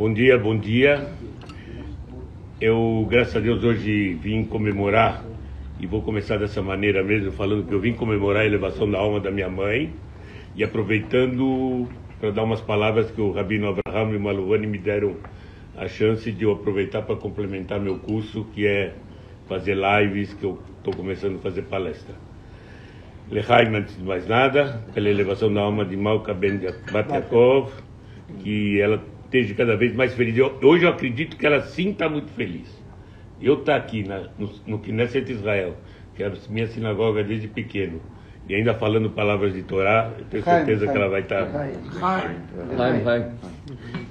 [0.00, 1.12] Bom dia, bom dia.
[2.58, 5.22] Eu, graças a Deus, hoje vim comemorar,
[5.78, 9.20] e vou começar dessa maneira mesmo, falando que eu vim comemorar a elevação da alma
[9.20, 9.92] da minha mãe,
[10.56, 11.86] e aproveitando
[12.18, 15.16] para dar umas palavras que o Rabino Abraham e o Maluvani me deram
[15.76, 18.94] a chance de eu aproveitar para complementar meu curso, que é
[19.46, 22.14] fazer lives, que eu estou começando a fazer palestra.
[23.30, 26.58] Lechaim, antes de mais nada, pela elevação da alma de Malka Ben
[26.90, 27.70] Batyakov,
[28.42, 30.36] que ela esteja cada vez mais feliz.
[30.36, 32.68] Eu, hoje eu acredito que ela sim está muito feliz.
[33.40, 35.76] Eu estou tá aqui na, no, no Knesset Israel,
[36.14, 38.02] que é a minha sinagoga desde pequeno,
[38.48, 41.46] e ainda falando palavras de Torá, eu tenho certeza que ela vai estar.
[41.46, 41.68] Tá...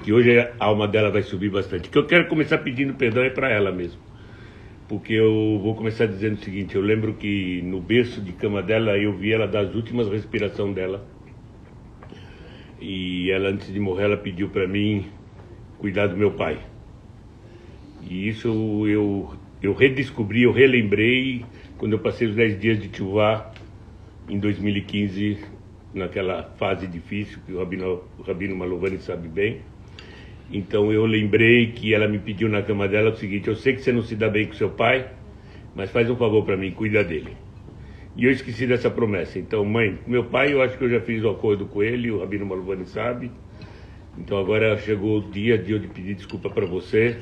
[0.03, 1.89] Que hoje a alma dela vai subir bastante.
[1.89, 4.09] O que eu quero começar pedindo perdão é para ela mesmo
[4.87, 8.97] porque eu vou começar dizendo o seguinte: eu lembro que no berço de cama dela
[8.97, 11.05] eu vi ela das últimas respirações dela.
[12.79, 15.05] E ela, antes de morrer, ela pediu para mim
[15.77, 16.59] cuidar do meu pai.
[18.09, 21.45] E isso eu, eu redescobri, eu relembrei
[21.77, 23.51] quando eu passei os 10 dias de Tchuvá
[24.29, 25.37] em 2015,
[25.93, 29.61] naquela fase difícil que o Rabino, o Rabino Malovani sabe bem.
[30.51, 33.81] Então eu lembrei que ela me pediu na cama dela o seguinte: eu sei que
[33.81, 35.09] você não se dá bem com seu pai,
[35.75, 37.35] mas faz um favor para mim, cuida dele.
[38.15, 39.39] E eu esqueci dessa promessa.
[39.39, 42.19] Então, mãe, meu pai, eu acho que eu já fiz o acordo com ele, o
[42.19, 43.31] Rabino Malvani sabe.
[44.17, 47.17] Então agora chegou o dia de eu pedir desculpa para você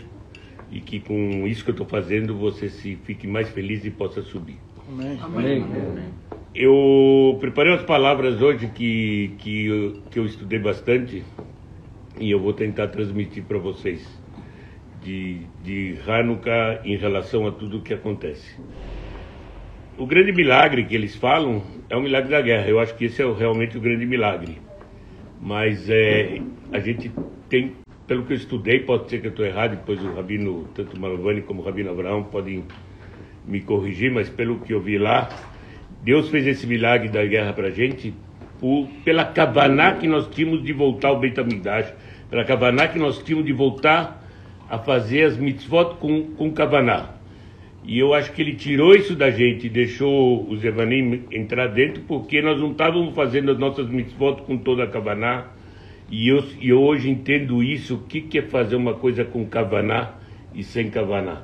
[0.72, 4.22] e que com isso que eu estou fazendo você se fique mais feliz e possa
[4.22, 4.58] subir.
[4.88, 5.18] Amém.
[5.22, 5.64] Amém.
[6.56, 11.24] Eu preparei umas palavras hoje que, que, eu, que eu estudei bastante
[12.20, 14.08] e eu vou tentar transmitir para vocês
[15.04, 18.56] de, de Hanukkah em relação a tudo o que acontece.
[19.98, 22.68] O grande milagre que eles falam é o milagre da guerra.
[22.68, 24.62] Eu acho que esse é realmente o grande milagre.
[25.42, 26.40] Mas é,
[26.72, 27.12] a gente
[27.50, 27.74] tem,
[28.06, 31.42] pelo que eu estudei, pode ser que eu estou errado, depois o Rabino, tanto Malavani
[31.42, 32.64] como o Rabino Abraão podem
[33.44, 35.30] me corrigir, mas pelo que eu vi lá,
[36.04, 38.14] Deus fez esse milagre da guerra para a gente
[38.60, 41.92] por, pela Kavaná que nós tínhamos de voltar ao Beit HaMikdash,
[42.30, 44.24] pela Kavaná que nós tínhamos de voltar
[44.70, 47.17] a fazer as mitzvot com, com Kavaná.
[47.88, 52.42] E eu acho que ele tirou isso da gente deixou os Evanim entrar dentro porque
[52.42, 55.46] nós não estávamos fazendo as nossas mitzvot com toda a Kavaná.
[56.12, 59.46] E eu, e eu hoje entendo isso, o que, que é fazer uma coisa com
[59.46, 60.16] Kavaná
[60.54, 61.44] e sem Kavaná.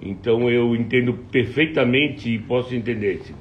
[0.00, 3.34] Então eu entendo perfeitamente e posso entender isso.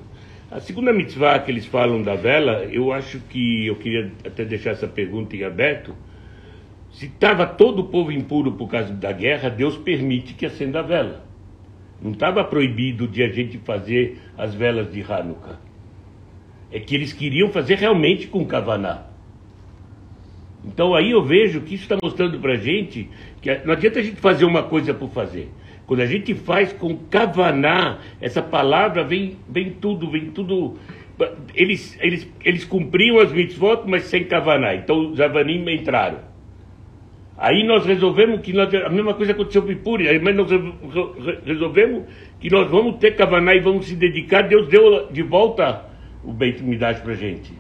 [0.52, 4.72] A segunda mitzvah que eles falam da vela, eu acho que eu queria até deixar
[4.72, 5.96] essa pergunta em aberto.
[6.92, 10.84] Se estava todo o povo impuro por causa da guerra, Deus permite que acenda a
[10.84, 11.23] vela.
[12.04, 15.58] Não estava proibido de a gente fazer as velas de Hanukkah.
[16.70, 19.06] É que eles queriam fazer realmente com Kavaná.
[20.66, 23.10] Então aí eu vejo que isso está mostrando para a gente
[23.42, 25.50] que não adianta a gente fazer uma coisa por fazer.
[25.86, 30.78] Quando a gente faz com kavaná, essa palavra vem, vem tudo, vem tudo.
[31.54, 34.76] Eles, eles, eles cumpriam as mitzvot, mas sem kavaná.
[34.76, 36.33] Então os avanim entraram.
[37.44, 40.50] Aí nós resolvemos que nós, a mesma coisa aconteceu com Ipuri, mas nós
[41.46, 42.04] resolvemos
[42.40, 44.48] que nós vamos ter kavaná e vamos se dedicar.
[44.48, 45.86] Deus deu de volta
[46.24, 47.52] o Beit Midrash para gente.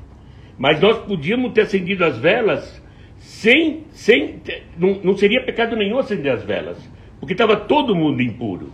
[0.57, 2.81] Mas nós podíamos ter acendido as velas
[3.17, 4.41] sem, sem
[4.77, 6.93] não, não seria pecado nenhum acender as velas
[7.23, 8.69] porque estava todo mundo impuro.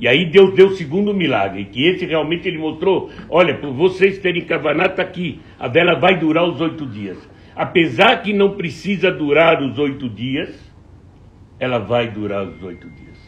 [0.00, 4.18] E aí Deus deu o segundo milagre, que esse realmente ele mostrou, olha, por vocês
[4.18, 7.16] terem cavanata tá aqui, a vela vai durar os oito dias.
[7.58, 10.56] Apesar que não precisa durar os oito dias,
[11.58, 13.18] ela vai durar os oito dias.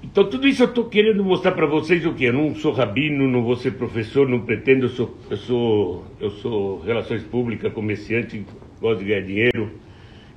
[0.00, 2.26] Então tudo isso eu estou querendo mostrar para vocês o que?
[2.26, 6.30] Eu não sou rabino, não vou ser professor, não pretendo, eu sou, eu sou, eu
[6.30, 8.46] sou relações públicas, comerciante,
[8.80, 9.72] gosto de ganhar dinheiro.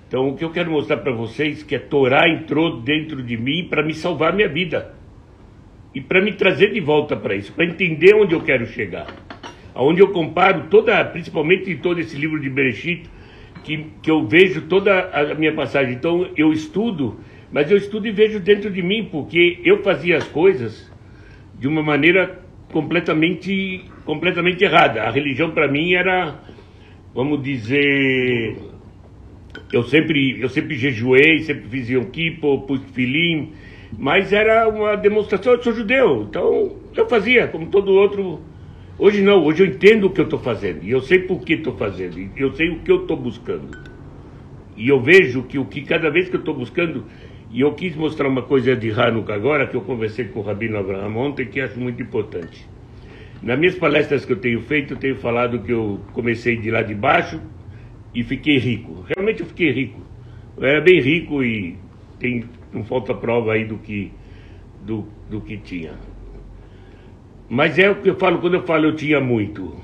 [0.07, 3.37] Então, o que eu quero mostrar para vocês é que a Torá entrou dentro de
[3.37, 4.95] mim para me salvar minha vida
[5.93, 9.26] e para me trazer de volta para isso, para entender onde eu quero chegar.
[9.77, 13.07] Aonde eu comparo toda, principalmente em todo esse livro de Bereshit,
[13.63, 15.93] que, que eu vejo toda a minha passagem.
[15.93, 17.19] Então, eu estudo,
[17.51, 20.91] mas eu estudo e vejo dentro de mim, porque eu fazia as coisas
[21.59, 22.39] de uma maneira
[22.73, 25.03] completamente, completamente errada.
[25.03, 26.41] A religião para mim era,
[27.13, 28.57] vamos dizer,
[29.71, 33.51] eu sempre, eu sempre jejuei, sempre fiz Yom Kippur, pus filim,
[33.95, 38.41] mas era uma demonstração, eu sou judeu, então eu fazia, como todo outro.
[38.99, 41.53] Hoje não, hoje eu entendo o que eu estou fazendo, e eu sei por que
[41.53, 43.77] estou fazendo, e eu sei o que eu estou buscando.
[44.75, 47.05] E eu vejo que o que cada vez que eu estou buscando,
[47.51, 50.79] e eu quis mostrar uma coisa de Hanukkah agora, que eu conversei com o Rabino
[50.79, 52.67] Abraham ontem, que acho muito importante.
[53.43, 56.81] Nas minhas palestras que eu tenho feito, eu tenho falado que eu comecei de lá
[56.81, 57.39] de baixo,
[58.15, 59.05] e fiquei rico.
[59.15, 60.01] Realmente eu fiquei rico.
[60.57, 61.77] Eu era bem rico e
[62.17, 64.11] tem, não falta prova aí do que,
[64.83, 65.93] do, do que tinha.
[67.49, 69.75] Mas é o que eu falo quando eu falo eu tinha muito.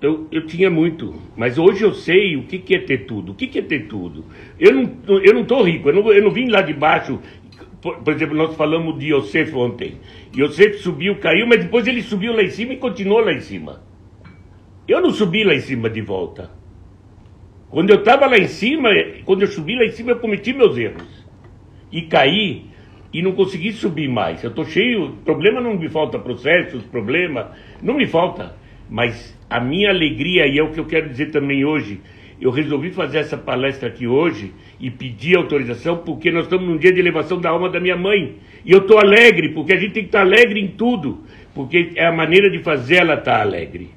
[0.00, 3.32] Eu, eu tinha muito, mas hoje eu sei o que, que é ter tudo.
[3.32, 4.24] O que, que é ter tudo?
[4.58, 7.20] Eu não eu não estou rico, eu não, eu não vim lá de baixo.
[7.80, 9.98] Por, por exemplo, nós falamos de Yosef ontem.
[10.36, 13.82] Yosef subiu, caiu, mas depois ele subiu lá em cima e continuou lá em cima.
[14.86, 16.50] Eu não subi lá em cima de volta.
[17.70, 18.90] Quando eu estava lá em cima,
[19.24, 21.24] quando eu subi lá em cima, eu cometi meus erros.
[21.90, 22.66] E caí
[23.14, 24.42] e não consegui subir mais.
[24.42, 28.56] Eu estou cheio, problema não me falta, processos, problema, não me falta.
[28.90, 32.00] Mas a minha alegria, e é o que eu quero dizer também hoje,
[32.40, 36.92] eu resolvi fazer essa palestra aqui hoje e pedir autorização porque nós estamos num dia
[36.92, 38.34] de elevação da alma da minha mãe.
[38.64, 41.22] E eu estou alegre, porque a gente tem que estar alegre em tudo,
[41.54, 43.90] porque é a maneira de fazer ela estar alegre.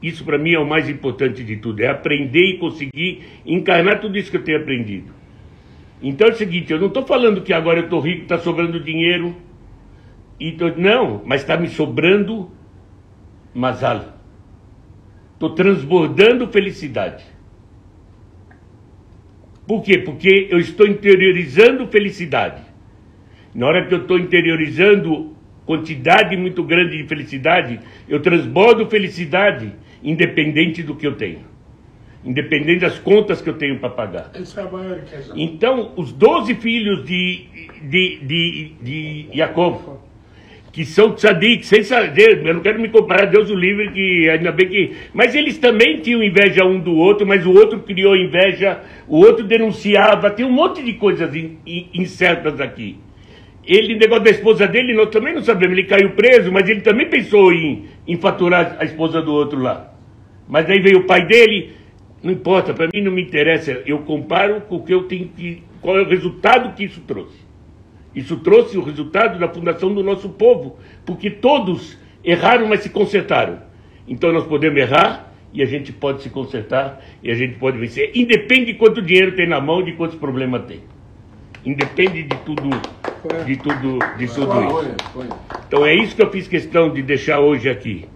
[0.00, 4.16] Isso para mim é o mais importante de tudo, é aprender e conseguir encarnar tudo
[4.16, 5.23] isso que eu tenho aprendido.
[6.06, 8.78] Então é o seguinte, eu não estou falando que agora eu estou rico, está sobrando
[8.78, 9.34] dinheiro.
[10.38, 12.50] E tô, não, mas está me sobrando
[13.54, 14.12] mazal.
[15.32, 17.24] Estou transbordando felicidade.
[19.66, 19.96] Por quê?
[19.96, 22.62] Porque eu estou interiorizando felicidade.
[23.54, 25.34] Na hora que eu estou interiorizando
[25.64, 29.72] quantidade muito grande de felicidade, eu transbordo felicidade,
[30.02, 31.53] independente do que eu tenho.
[32.24, 34.30] Independente das contas que eu tenho para pagar.
[35.36, 37.44] Então, os 12 filhos de,
[37.82, 39.98] de, de, de Jacob,
[40.72, 44.50] que são tzadik, sem saber, eu não quero me comparar, Deus o livre, que ainda
[44.50, 44.92] bem que.
[45.12, 49.44] Mas eles também tinham inveja um do outro, mas o outro criou inveja, o outro
[49.44, 52.96] denunciava, tem um monte de coisas in, in, incertas aqui.
[53.64, 57.08] Ele, negócio da esposa dele, nós também não sabemos, ele caiu preso, mas ele também
[57.08, 59.94] pensou em, em faturar a esposa do outro lá.
[60.48, 61.72] Mas aí veio o pai dele,
[62.24, 65.62] não importa, para mim não me interessa, eu comparo com o que eu tenho que.
[65.82, 67.36] qual é o resultado que isso trouxe.
[68.14, 73.58] Isso trouxe o resultado da fundação do nosso povo, porque todos erraram, mas se consertaram.
[74.08, 78.10] Então nós podemos errar e a gente pode se consertar e a gente pode vencer.
[78.14, 80.80] Independe de quanto dinheiro tem na mão, de quantos problemas tem.
[81.62, 82.70] Independe de tudo,
[83.44, 85.28] de tudo, de tudo isso.
[85.68, 88.06] Então é isso que eu fiz questão de deixar hoje aqui.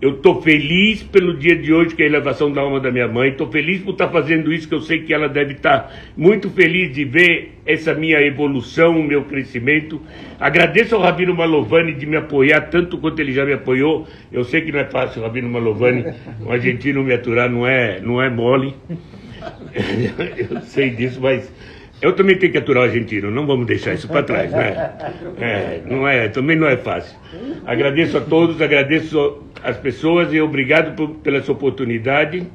[0.00, 3.08] Eu estou feliz pelo dia de hoje, que é a elevação da alma da minha
[3.08, 3.30] mãe.
[3.30, 5.92] Estou feliz por estar tá fazendo isso, que eu sei que ela deve estar tá
[6.16, 10.00] muito feliz de ver essa minha evolução, o meu crescimento.
[10.38, 14.06] Agradeço ao Rabino Malovani de me apoiar tanto quanto ele já me apoiou.
[14.30, 16.04] Eu sei que não é fácil, Rabino Malovani,
[16.40, 18.74] um argentino me aturar não é, não é mole.
[19.74, 21.52] eu sei disso, mas
[22.00, 24.92] eu também tenho que aturar o argentino, não vamos deixar isso para trás, né?
[25.40, 27.18] É, não é, também não é fácil.
[27.66, 32.46] Agradeço a todos, agradeço as pessoas e obrigado por, pela sua oportunidade.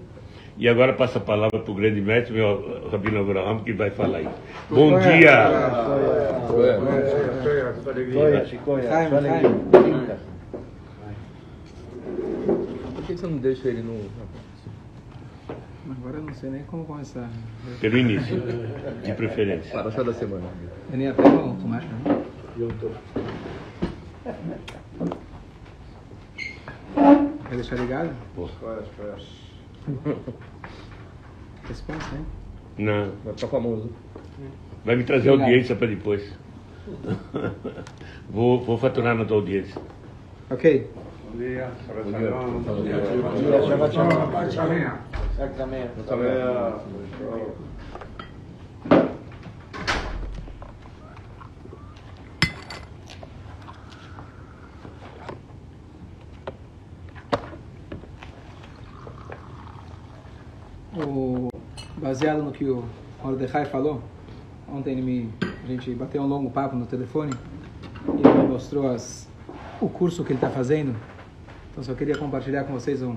[0.57, 4.19] E agora passa a palavra para o grande mestre, meu Rabino Abraham, que vai falar
[4.19, 4.29] aí.
[4.69, 5.49] Bom dia!
[12.95, 13.99] Por que você não deixa ele no.
[15.91, 17.29] Agora eu não sei nem como começar.
[17.81, 18.41] Pelo início,
[19.03, 19.71] de preferência.
[19.71, 20.45] Para só da semana.
[20.91, 22.23] Eu nem até o Tomás, né?
[26.95, 28.15] Vai deixar ligado?
[28.35, 28.47] Pô.
[31.67, 32.25] Responsa, hein?
[32.77, 33.89] Não, Vai ficar famoso.
[34.83, 36.33] vai me trazer audiência para depois.
[38.29, 39.79] Vou, vou faturar na tua audiência.
[40.49, 40.89] Ok.
[61.05, 61.49] O,
[61.97, 62.83] baseado no que o
[63.23, 64.01] Mordecai falou,
[64.67, 65.29] ontem ele me,
[65.63, 67.33] a gente bateu um longo papo no telefone
[68.07, 69.27] e ele me mostrou as,
[69.81, 70.95] o curso que ele está fazendo.
[71.71, 73.15] Então só queria compartilhar com vocês um,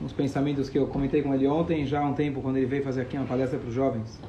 [0.00, 2.82] uns pensamentos que eu comentei com ele ontem, já há um tempo, quando ele veio
[2.82, 4.20] fazer aqui uma palestra para os jovens.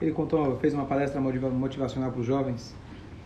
[0.00, 2.74] Ele contou, fez uma palestra motiva, motivacional para os jovens,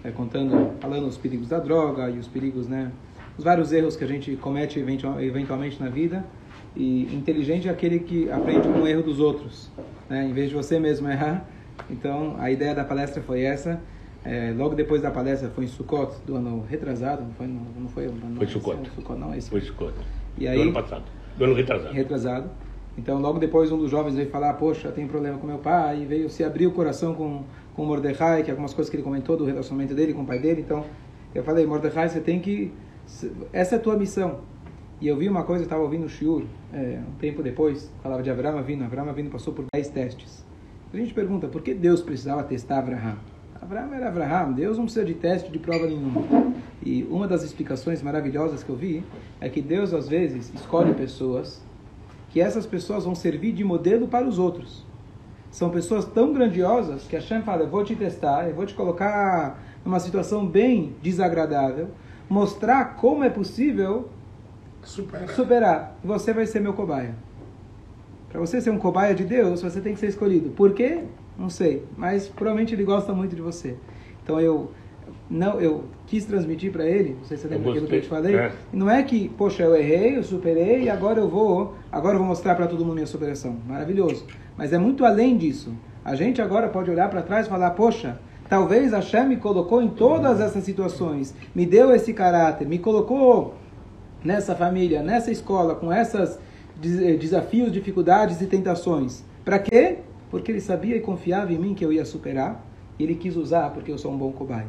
[0.02, 2.90] né, contando, falando os perigos da droga e os perigos, né,
[3.36, 6.24] os vários erros que a gente comete eventual, eventualmente na vida.
[6.74, 9.70] E inteligente é aquele que aprende com o erro dos outros,
[10.08, 11.46] né, em vez de você mesmo errar.
[11.90, 13.80] Então a ideia da palestra foi essa.
[14.24, 17.88] É, logo depois da palestra foi em Sukkot do ano retrasado, não foi, não, não
[17.88, 18.78] foi, não, Foi Sukkot.
[18.82, 20.00] esse- Sukkot não, esse Foi escuta.
[20.38, 21.02] E Do aí- ano passado.
[21.36, 21.92] Do ano retrasado.
[21.94, 22.50] retrasado.
[22.96, 26.02] Então, logo depois, um dos jovens veio falar: Poxa, tem problema com meu pai.
[26.02, 27.42] E veio se abrir o coração com,
[27.74, 30.38] com Mordecai, que é algumas coisas que ele comentou do relacionamento dele com o pai
[30.38, 30.60] dele.
[30.60, 30.84] Então,
[31.34, 32.70] eu falei: Mordecai, você tem que.
[33.52, 34.40] Essa é a tua missão.
[35.02, 38.22] E eu vi uma coisa, eu estava ouvindo o Shiur, é, um tempo depois, falava
[38.22, 38.84] de Avraham Avinu.
[38.84, 40.46] Avraham Avinu passou por 10 testes.
[40.94, 43.16] A gente pergunta, por que Deus precisava testar Avraham?
[43.60, 46.22] Avraham era Avraham, Deus não precisa de teste, de prova nenhuma.
[46.86, 49.02] E uma das explicações maravilhosas que eu vi
[49.40, 51.60] é que Deus, às vezes, escolhe pessoas
[52.30, 54.86] que essas pessoas vão servir de modelo para os outros.
[55.50, 58.74] São pessoas tão grandiosas que a Shem fala, eu vou te testar, eu vou te
[58.74, 61.88] colocar numa situação bem desagradável,
[62.30, 64.08] mostrar como é possível
[64.82, 65.28] Superar.
[65.30, 65.98] superar.
[66.04, 67.14] Você vai ser meu cobaia.
[68.28, 70.50] Para você ser um cobaia de Deus, você tem que ser escolhido.
[70.50, 71.04] Por quê?
[71.38, 73.76] Não sei, mas provavelmente ele gosta muito de você.
[74.22, 74.70] Então eu
[75.28, 78.08] não eu quis transmitir para ele, não sei se você lembra aquilo que eu te
[78.08, 78.34] falei.
[78.34, 78.52] É.
[78.72, 82.28] Não é que, poxa, eu errei, eu superei e agora eu vou, agora eu vou
[82.28, 83.56] mostrar para todo mundo minha superação.
[83.66, 84.26] Maravilhoso.
[84.56, 85.72] Mas é muito além disso.
[86.04, 89.88] A gente agora pode olhar para trás e falar, poxa, talvez Hashem me colocou em
[89.88, 93.54] todas essas situações, me deu esse caráter, me colocou
[94.24, 96.38] nessa família, nessa escola, com esses
[97.18, 99.24] desafios, dificuldades e tentações.
[99.44, 99.98] Para quê?
[100.30, 102.64] Porque ele sabia e confiava em mim que eu ia superar.
[102.98, 104.68] E ele quis usar porque eu sou um bom cobaia.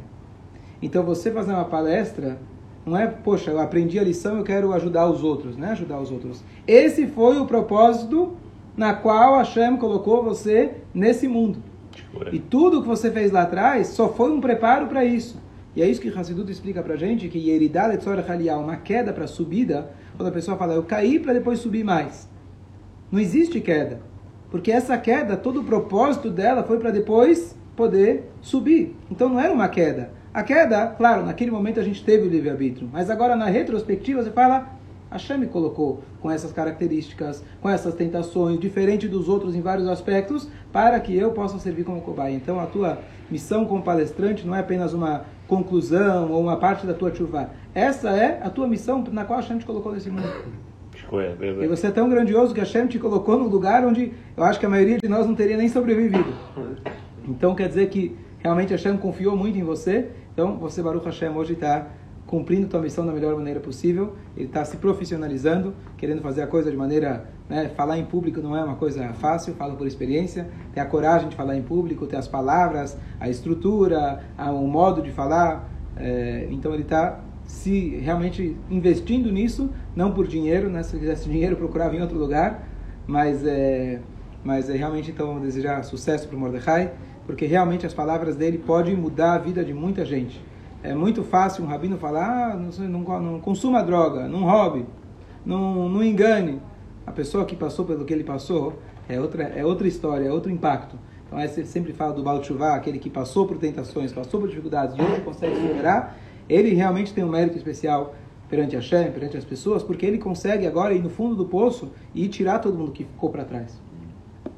[0.82, 2.38] Então você fazer uma palestra
[2.86, 6.00] não é, poxa, eu aprendi a lição, eu quero ajudar os outros, não é ajudar
[6.00, 6.44] os outros.
[6.68, 8.36] Esse foi o propósito
[8.76, 11.60] na qual Hashem colocou você nesse mundo.
[12.32, 15.42] E tudo que você fez lá atrás só foi um preparo para isso.
[15.76, 19.26] E é isso que Hassidut explica pra gente, que Yeridá Letzorach Aliyah, uma queda para
[19.26, 22.30] subida, quando a pessoa fala, eu caí para depois subir mais.
[23.12, 24.00] Não existe queda.
[24.52, 28.96] Porque essa queda, todo o propósito dela foi para depois poder subir.
[29.10, 30.12] Então não era uma queda.
[30.32, 32.88] A queda, claro, naquele momento a gente teve o livre-arbítrio.
[32.92, 34.78] Mas agora na retrospectiva você fala,
[35.14, 40.50] Hashem me colocou com essas características, com essas tentações, diferente dos outros em vários aspectos,
[40.72, 42.34] para que eu possa servir como cobaia.
[42.34, 42.98] Então a tua
[43.30, 47.52] missão como palestrante não é apenas uma conclusão ou uma parte da tua chuva.
[47.76, 50.28] Essa é a tua missão na qual Hashem te colocou nesse mundo.
[50.28, 54.60] É E você é tão grandioso que Hashem te colocou num lugar onde eu acho
[54.60, 56.34] que a maioria de nós não teria nem sobrevivido.
[57.28, 60.10] Então quer dizer que realmente Hashem confiou muito em você.
[60.34, 61.88] Então você, Baruch Hashem, hoje está
[62.34, 64.16] cumprindo tua missão da melhor maneira possível.
[64.36, 67.30] Ele está se profissionalizando, querendo fazer a coisa de maneira...
[67.48, 70.50] Né, falar em público não é uma coisa fácil, falo por experiência.
[70.74, 75.12] Ter a coragem de falar em público, ter as palavras, a estrutura, o modo de
[75.12, 75.70] falar.
[75.96, 80.82] É, então ele está se realmente investindo nisso, não por dinheiro, né?
[80.82, 82.68] se quisesse dinheiro procurava em outro lugar,
[83.06, 84.00] mas é,
[84.44, 86.94] mas é realmente então desejar sucesso para o Mordecai,
[87.28, 90.42] porque realmente as palavras dele podem mudar a vida de muita gente.
[90.84, 94.86] É muito fácil um rabino falar, ah, não, não, não consuma droga, não roube,
[95.46, 96.62] não, não engane.
[97.08, 98.74] A pessoa que passou pelo que ele passou
[99.08, 100.98] é outra, é outra história, é outro impacto.
[101.26, 104.98] Então, aí sempre fala do Baal Tshuva, aquele que passou por tentações, passou por dificuldades
[104.98, 106.18] e hoje consegue superar.
[106.50, 108.14] Ele realmente tem um mérito especial
[108.50, 112.28] perante Hashem, perante as pessoas, porque ele consegue agora ir no fundo do poço e
[112.28, 113.82] tirar todo mundo que ficou para trás.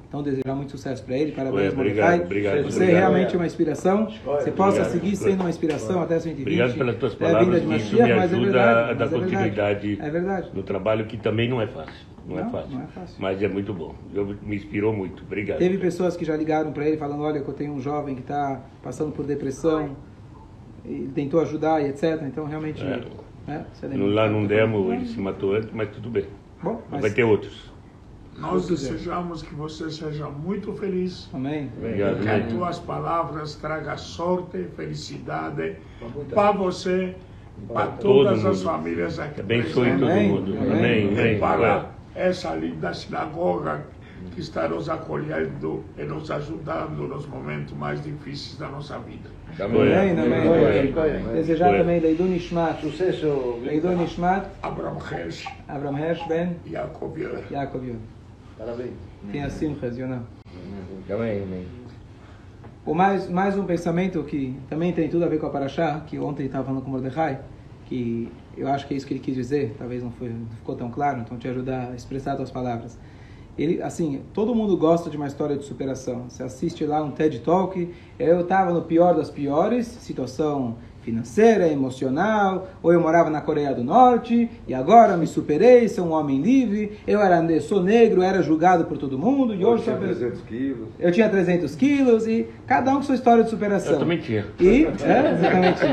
[0.08, 1.32] Então, desejar muito sucesso para ele.
[1.32, 2.20] Parabéns, Mordecai.
[2.22, 3.00] obrigado, obrigado, Você obrigado.
[3.00, 4.06] realmente é uma inspiração.
[4.06, 4.92] Você possa Obrigado.
[4.92, 6.42] seguir sendo uma inspiração até 120.
[6.42, 8.94] Obrigado pelas tuas É a palavras, de que isso me mas é ajuda verdade, a
[8.94, 10.50] dar é continuidade É verdade.
[10.54, 11.94] no trabalho que também não é fácil.
[12.28, 12.72] Não, é Não, fácil.
[12.72, 13.16] não é fácil.
[13.20, 13.94] Mas é muito bom.
[14.14, 15.24] Eu, me inspirou muito.
[15.24, 15.60] Obrigado.
[15.60, 18.22] Teve pessoas que já ligaram para ele falando, olha, que eu tenho um jovem que
[18.22, 19.96] está passando por depressão,
[20.86, 22.22] e tentou ajudar e etc.
[22.24, 22.82] Então, realmente...
[22.84, 23.02] É.
[23.48, 23.66] né?
[23.96, 26.26] Lá não demos, ele se matou antes, mas tudo bem.
[26.64, 27.02] Bom, mas...
[27.02, 27.72] Vai ter outros.
[28.38, 31.30] Nós desejamos que você seja muito feliz.
[31.34, 31.72] Amém.
[31.78, 32.22] Obrigado.
[32.22, 35.78] Que as tuas palavras tragam sorte, felicidade
[36.34, 37.16] para você,
[37.72, 40.30] para todo todas as famílias aqui Abençoe todo Amém.
[40.30, 40.58] mundo.
[40.58, 40.74] Amém.
[40.74, 41.20] Amém.
[41.20, 41.40] Amém.
[41.40, 43.86] para essa linda sinagoga
[44.34, 49.30] que está nos acolhendo e nos ajudando nos momentos mais difíceis da nossa vida.
[49.60, 50.94] Amém, amém.
[50.94, 51.34] Amém.
[51.34, 52.82] Desejar também Leidun Nishmat.
[52.82, 53.60] Sucesso.
[53.64, 58.15] Leidun Nishmat, Abraham Hersh Abraham Hersh Ben e Jacob Yod.
[58.58, 58.94] Parabéns.
[59.32, 60.24] Tem a Simchas, Yonah.
[61.10, 61.68] Amém, amém.
[62.86, 66.20] O mais, mais um pensamento que também tem tudo a ver com a Paraxá, que
[66.20, 67.42] ontem estava falando com o Mordecai,
[67.86, 70.76] que eu acho que é isso que ele quis dizer, talvez não, foi, não ficou
[70.76, 72.98] tão claro, então te ajudar a expressar as tuas palavras.
[73.58, 76.30] Ele, assim, todo mundo gosta de uma história de superação.
[76.30, 82.68] Você assiste lá um TED Talk, eu estava no pior das piores, situação financeira, emocional,
[82.82, 86.98] ou eu morava na Coreia do Norte e agora me superei, sou um homem livre,
[87.06, 90.88] eu era sou negro, era julgado por todo mundo e hoje sou 300 quilos.
[91.00, 93.94] eu tinha 300 quilos e cada um com sua história de superação.
[93.94, 94.48] Eu também tinha.
[94.60, 95.86] E, é, exatamente.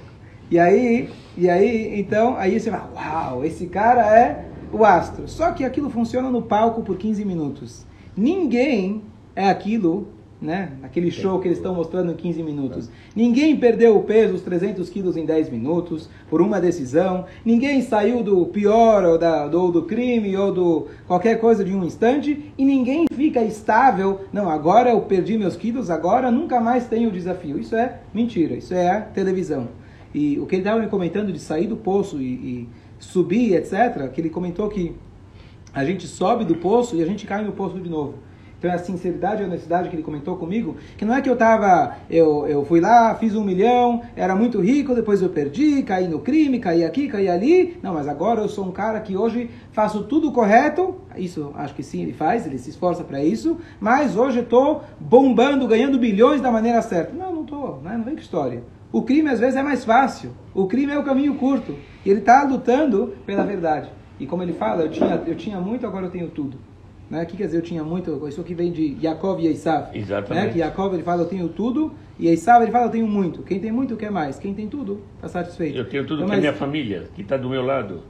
[0.50, 5.28] E aí, e aí, então, aí você fala, uau, esse cara é o astro.
[5.28, 7.86] Só que aquilo funciona no palco por 15 minutos.
[8.16, 9.04] Ninguém
[9.36, 10.08] é aquilo
[10.40, 10.72] né?
[10.80, 12.90] Naquele show que eles estão mostrando em 15 minutos.
[13.14, 17.26] Ninguém perdeu o peso, os 300 quilos em 10 minutos, por uma decisão.
[17.44, 21.84] Ninguém saiu do pior, ou, da, do, do crime, ou do qualquer coisa de um
[21.84, 22.52] instante.
[22.56, 24.22] E ninguém fica estável.
[24.32, 27.58] Não, agora eu perdi meus quilos, agora nunca mais tenho desafio.
[27.58, 29.68] Isso é mentira, isso é a televisão.
[30.14, 32.68] E o que ele estava me comentando de sair do poço e, e
[32.98, 34.94] subir, etc., que ele comentou que
[35.72, 38.14] a gente sobe do poço e a gente cai no poço de novo.
[38.60, 41.30] Então é a sinceridade e a honestidade que ele comentou comigo, que não é que
[41.30, 45.82] eu tava, eu, eu fui lá, fiz um milhão, era muito rico, depois eu perdi,
[45.82, 47.78] caí no crime, caí aqui, caí ali.
[47.82, 50.94] Não, mas agora eu sou um cara que hoje faço tudo correto.
[51.16, 53.56] Isso acho que sim, ele faz, ele se esforça para isso.
[53.80, 57.14] Mas hoje eu bombando, ganhando bilhões da maneira certa.
[57.14, 57.96] Não, não estou, né?
[57.96, 58.62] não vem com história.
[58.92, 60.32] O crime às vezes é mais fácil.
[60.52, 61.76] O crime é o caminho curto.
[62.04, 63.90] E ele está lutando pela verdade.
[64.18, 66.58] E como ele fala, eu tinha, eu tinha muito, agora eu tenho tudo.
[67.10, 67.24] Né?
[67.24, 68.26] O que quer dizer eu tinha muito?
[68.28, 69.88] Isso aqui vem de Yaakov e Esav.
[69.96, 70.46] Exatamente.
[70.46, 70.52] Né?
[70.52, 73.42] Que Yaakov ele fala eu tenho tudo e Esav ele fala eu tenho muito.
[73.42, 74.38] Quem tem muito quer mais.
[74.38, 75.76] Quem tem tudo está satisfeito.
[75.76, 78.00] Eu tenho tudo Então, que é mas- minha família, que está do meu lado.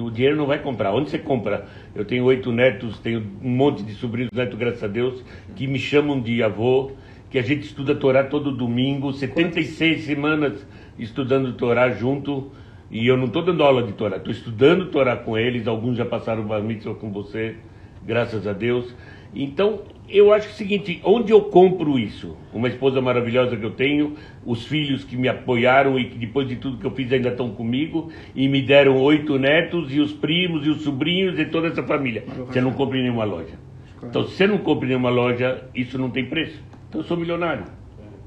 [0.00, 0.94] O dinheiro não vai comprar.
[0.94, 1.66] Onde você compra?
[1.94, 5.22] Eu tenho oito netos, tenho um monte de sobrinhos netos, graças a Deus,
[5.54, 6.92] que me chamam de avô,
[7.28, 10.66] que a gente estuda Torá todo domingo, 76 semanas
[10.98, 12.50] estudando Torá junto.
[12.90, 15.66] E eu não estou dando aula de Torá, estou estudando Torá com eles.
[15.66, 17.56] Alguns já passaram o Bar Mitzvah com você,
[18.04, 18.94] graças a Deus.
[19.34, 22.36] Então, eu acho que é o seguinte: onde eu compro isso?
[22.52, 26.56] Uma esposa maravilhosa que eu tenho, os filhos que me apoiaram e que depois de
[26.56, 30.66] tudo que eu fiz ainda estão comigo, e me deram oito netos, e os primos,
[30.66, 32.24] e os sobrinhos, e toda essa família.
[32.46, 33.54] Você não compra em nenhuma loja.
[34.02, 36.60] Então, se você não compra em nenhuma loja, isso não tem preço.
[36.88, 37.64] Então, eu sou milionário.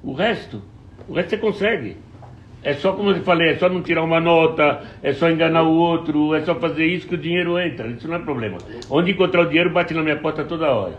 [0.01, 0.61] O resto,
[1.07, 1.97] o resto você consegue.
[2.65, 5.71] É só, como eu falei, é só não tirar uma nota, é só enganar o
[5.75, 7.87] outro, é só fazer isso que o dinheiro entra.
[7.87, 8.57] Isso não é problema.
[8.89, 10.95] Onde encontrar o dinheiro, bate na minha porta toda hora.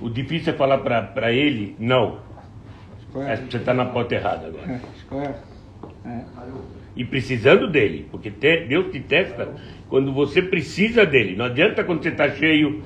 [0.00, 2.18] O difícil é falar para ele, não.
[3.16, 4.80] É, você está na porta errada agora.
[5.12, 6.08] É.
[6.08, 6.24] É.
[6.94, 9.48] E precisando dele, porque te- Deus te testa
[9.88, 11.36] quando você precisa dele.
[11.36, 12.82] Não adianta quando você está cheio,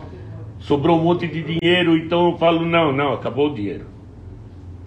[0.60, 3.86] sobrou um monte de dinheiro, então eu falo, não, não, acabou o dinheiro.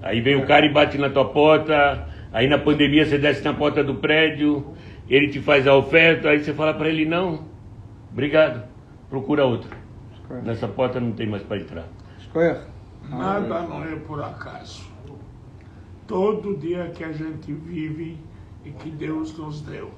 [0.01, 3.53] Aí vem o cara e bate na tua porta, aí na pandemia você desce na
[3.53, 4.75] porta do prédio,
[5.09, 7.45] ele te faz a oferta, aí você fala para ele, não,
[8.11, 8.67] obrigado,
[9.09, 9.69] procura outro.
[10.13, 10.41] Escolhe.
[10.41, 11.85] Nessa porta não tem mais para entrar.
[12.19, 12.59] Escolhe.
[13.09, 14.83] Nada não é por acaso.
[16.05, 18.17] Todo dia que a gente vive
[18.65, 19.91] e que Deus nos deu.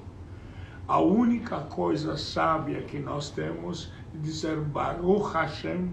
[0.88, 5.90] A única coisa sábia que nós temos é dizer Baruch Hashem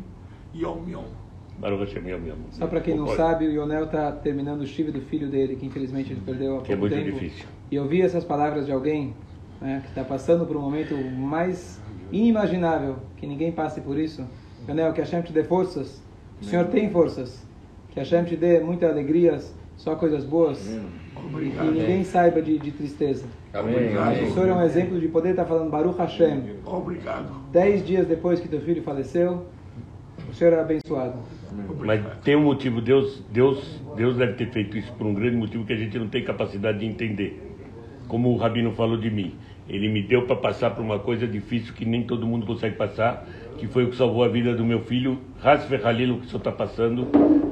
[0.55, 1.24] Yom Yom.
[1.59, 2.37] Baruch Hashem, meu amor.
[2.51, 3.23] Só para quem não Concordo.
[3.33, 6.63] sabe, o Ionel está terminando o chifre do filho dele, que infelizmente ele perdeu há
[6.63, 7.13] Que é muito tempo.
[7.13, 7.47] difícil.
[7.71, 9.15] E eu vi essas palavras de alguém
[9.61, 11.81] né, que está passando por um momento mais
[12.13, 14.25] inimaginável, que ninguém passe por isso.
[14.69, 16.03] Ionel, que Hashem te dê forças.
[16.41, 17.43] O Senhor tem forças.
[17.91, 20.67] Que Hashem te dê muitas alegrias, só coisas boas.
[20.67, 20.81] E
[21.51, 23.25] que ninguém saiba de, de tristeza.
[23.55, 24.25] Obrigado.
[24.25, 26.57] O Senhor é um exemplo de poder estar falando Baruch Hashem.
[26.67, 27.33] Obrigado.
[27.53, 29.47] Dez dias depois que teu filho faleceu,
[30.29, 31.19] o Senhor é abençoado.
[31.85, 35.65] Mas tem um motivo, Deus, Deus, Deus deve ter feito isso por um grande motivo
[35.65, 37.53] que a gente não tem capacidade de entender.
[38.09, 39.35] Como o Rabino falou de mim,
[39.69, 43.27] ele me deu para passar por uma coisa difícil que nem todo mundo consegue passar,
[43.57, 46.29] que foi o que salvou a vida do meu filho, Hasfe Halil, o que o
[46.29, 47.07] senhor está passando,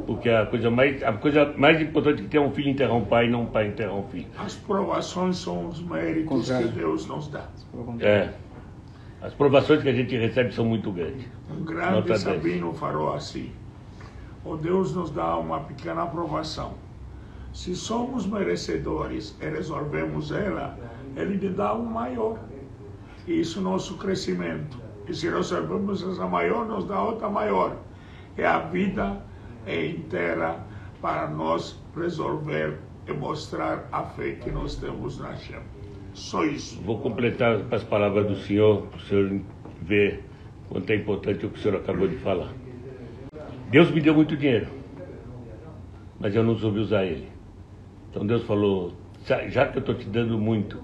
[0.07, 3.05] porque a coisa mais, a coisa mais importante é que tem um filho enterrar um
[3.05, 4.27] pai, não um pai enterrar um filho.
[4.39, 7.49] As provações são os méritos que Deus nos dá.
[8.01, 8.31] É.
[9.23, 11.25] As provações que a gente recebe são muito grandes.
[11.49, 12.17] Um grande Nota.
[12.17, 13.53] Sabino falou assim:
[14.45, 16.75] o Deus nos dá uma pequena aprovação.
[17.53, 20.79] Se somos merecedores e resolvemos ela,
[21.15, 22.39] Ele lhe dá um maior.
[23.27, 24.81] Isso é nosso crescimento.
[25.07, 27.77] E se resolvemos essa maior, nos dá outra maior.
[28.37, 29.23] É a vida
[29.67, 30.59] é inteira
[31.01, 35.61] para nós resolver e mostrar a fé que nós temos na Hashem.
[36.15, 36.81] Só isso.
[36.83, 39.41] Vou completar com as palavras do senhor, para o senhor
[39.83, 40.25] ver
[40.69, 42.53] quanto é importante o que o senhor acabou de falar.
[43.73, 44.67] Deus me deu muito dinheiro,
[46.21, 47.27] mas eu não soube usar ele.
[48.11, 48.93] Então Deus falou:
[49.49, 50.79] "Já- que eu estou te dando muito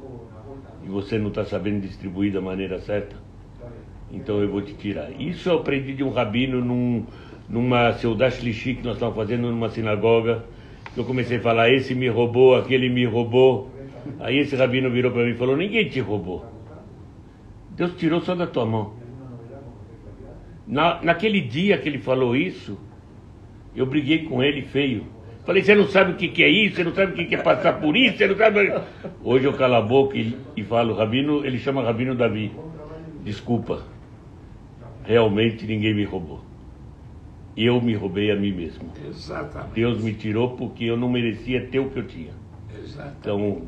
[0.83, 3.15] e você não está sabendo distribuir da maneira certa,
[4.11, 5.11] então eu vou te tirar.
[5.21, 7.05] Isso eu aprendi de um rabino num,
[7.47, 10.47] numa Seudash Lishi que nós estávamos fazendo numa sinagoga.
[10.97, 13.71] Eu comecei a falar: esse me roubou, aquele me roubou.
[14.19, 16.47] Aí esse rabino virou para mim e falou: ninguém te roubou.
[17.77, 18.95] Deus tirou só da tua mão.
[20.69, 22.79] Na, naquele dia que ele falou isso,
[23.75, 25.07] eu briguei com ele feio.
[25.47, 27.35] Falei, você não sabe o que, que é isso, você não sabe o que, que
[27.35, 28.71] é passar por isso, você não sabe.
[29.25, 32.53] Hoje eu calo a boca e, e falo, Rabino, ele chama Rabino Davi.
[33.25, 33.83] Desculpa,
[35.05, 36.41] realmente ninguém me roubou.
[37.57, 38.91] eu me roubei a mim mesmo.
[39.09, 39.73] Exatamente.
[39.75, 42.33] Deus me tirou porque eu não merecia ter o que eu tinha.
[42.79, 43.17] Exatamente.
[43.21, 43.63] Então,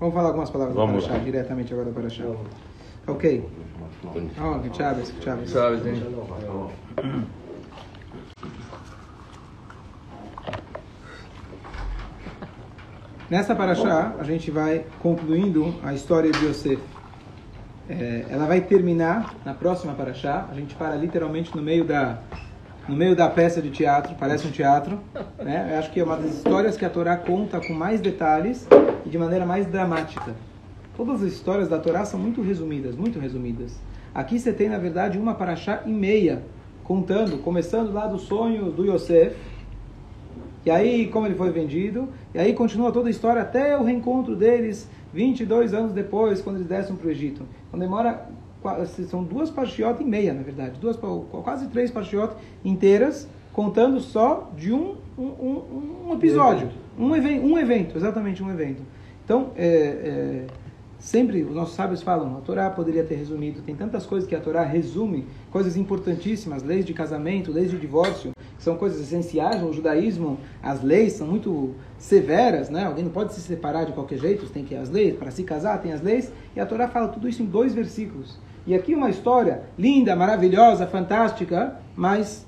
[0.00, 1.06] Vamos falar algumas palavras Vamos.
[1.06, 2.24] Parashá, diretamente agora da Parashá.
[3.06, 3.44] Ok.
[4.04, 5.50] Oh, que chaves, que chaves.
[5.50, 6.02] Sabes, hein?
[13.28, 16.80] Nessa Parashá, a gente vai concluindo a história de Yosef.
[17.88, 20.46] É, ela vai terminar na próxima Parashá.
[20.50, 22.18] A gente para literalmente no meio da
[22.88, 25.00] no meio da peça de teatro, parece um teatro.
[25.38, 25.70] Né?
[25.72, 28.66] Eu acho que é uma das histórias que a Torá conta com mais detalhes
[29.04, 30.34] e de maneira mais dramática.
[30.96, 33.76] Todas as histórias da Torá são muito resumidas, muito resumidas.
[34.14, 36.42] Aqui você tem, na verdade, uma Parashá e meia,
[36.82, 39.36] contando, começando lá do sonho do Yosef,
[40.64, 44.34] e aí, como ele foi vendido, e aí continua toda a história até o reencontro
[44.34, 47.42] deles 22 anos depois, quando eles descem para o Egito.
[47.68, 48.26] Então demora,
[48.60, 54.50] qua- são duas parshiot e meia, na verdade, duas, quase três parshiot inteiras, contando só
[54.56, 58.82] de um, um, um, episódio, um, um evento, exatamente um evento.
[59.24, 60.46] Então, é, é,
[60.98, 64.40] sempre os nossos sábios falam, a Torá poderia ter resumido, tem tantas coisas que a
[64.40, 69.72] Torá resume, coisas importantíssimas, leis de casamento, leis de divórcio, que são coisas essenciais no
[69.72, 72.84] judaísmo, as leis são muito severas, né?
[72.84, 75.80] Alguém não pode se separar de qualquer jeito, tem que as leis, para se casar
[75.82, 78.38] tem as leis, e a Torá fala tudo isso em dois versículos.
[78.66, 82.46] E aqui uma história linda, maravilhosa, fantástica, mas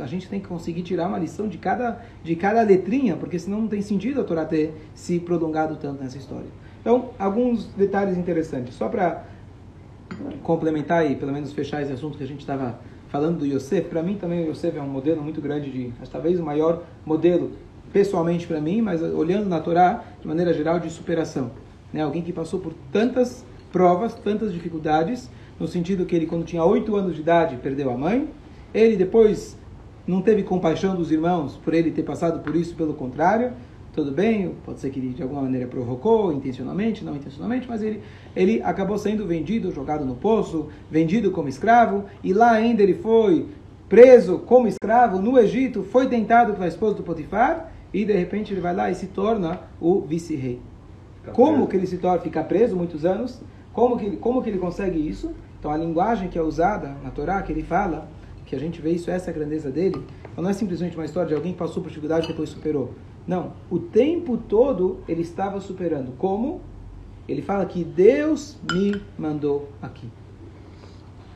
[0.00, 3.60] a gente tem que conseguir tirar uma lição de cada, de cada letrinha, porque senão
[3.60, 6.48] não tem sentido a Torá ter se prolongado tanto nessa história.
[6.80, 8.74] Então, alguns detalhes interessantes.
[8.74, 9.24] Só para
[10.42, 14.02] complementar e pelo menos fechar esse assunto que a gente estava falando do Yosef, para
[14.02, 17.52] mim também o Yosef é um modelo muito grande de, talvez o maior modelo
[17.92, 21.50] pessoalmente para mim, mas olhando na Torá de maneira geral de superação.
[21.92, 22.02] Né?
[22.02, 26.94] Alguém que passou por tantas provas, tantas dificuldades, no sentido que ele quando tinha oito
[26.96, 28.28] anos de idade perdeu a mãe,
[28.72, 29.58] ele depois
[30.06, 33.52] não teve compaixão dos irmãos por ele ter passado por isso, pelo contrário,
[34.04, 38.02] tudo bem, pode ser que ele de alguma maneira provocou, intencionalmente, não intencionalmente, mas ele,
[38.34, 43.46] ele acabou sendo vendido, jogado no poço, vendido como escravo, e lá ainda ele foi
[43.88, 48.60] preso como escravo no Egito, foi tentado pela esposa do Potifar, e de repente ele
[48.60, 50.60] vai lá e se torna o vice-rei.
[51.32, 53.42] Como que ele se torna, fica preso muitos anos?
[53.72, 55.32] Como que, ele, como que ele consegue isso?
[55.58, 58.08] Então a linguagem que é usada na Torá, que ele fala,
[58.46, 61.04] que a gente vê isso, essa é a grandeza dele, então, não é simplesmente uma
[61.04, 62.94] história de alguém que passou por dificuldade e depois superou.
[63.26, 66.12] Não, o tempo todo ele estava superando.
[66.16, 66.60] Como?
[67.28, 70.08] Ele fala que Deus me mandou aqui.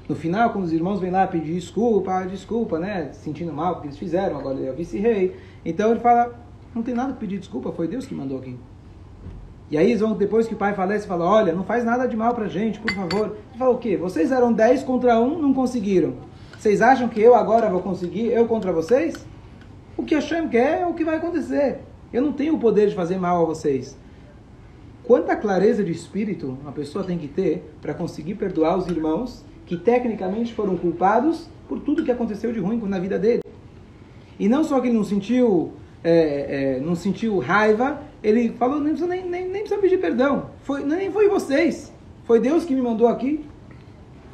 [0.09, 3.11] No final, quando os irmãos vêm lá pedir desculpa, ah, desculpa, né?
[3.13, 5.37] Sentindo mal porque eles fizeram, agora ele é vice-rei.
[5.65, 6.35] Então ele fala,
[6.75, 8.59] não tem nada que pedir desculpa, foi Deus que mandou aqui.
[9.71, 12.35] E aí vão, depois que o pai falece, fala, olha, não faz nada de mal
[12.35, 13.37] pra gente, por favor.
[13.51, 13.97] Ele fala o quê?
[13.97, 16.15] Vocês eram 10 contra 1, não conseguiram.
[16.59, 19.27] Vocês acham que eu agora vou conseguir, eu contra vocês?
[19.97, 21.79] O que Hashem quer é o que vai acontecer.
[22.13, 23.97] Eu não tenho o poder de fazer mal a vocês.
[25.05, 29.77] Quanta clareza de espírito uma pessoa tem que ter para conseguir perdoar os irmãos que
[29.77, 33.43] tecnicamente foram culpados por tudo que aconteceu de ruim na vida dele.
[34.39, 38.95] E não só que ele não sentiu, é, é, não sentiu raiva, ele falou, nem
[38.95, 40.51] precisa, nem, nem, nem precisa pedir perdão.
[40.63, 41.93] Foi, nem foi vocês.
[42.25, 43.45] Foi Deus que me mandou aqui.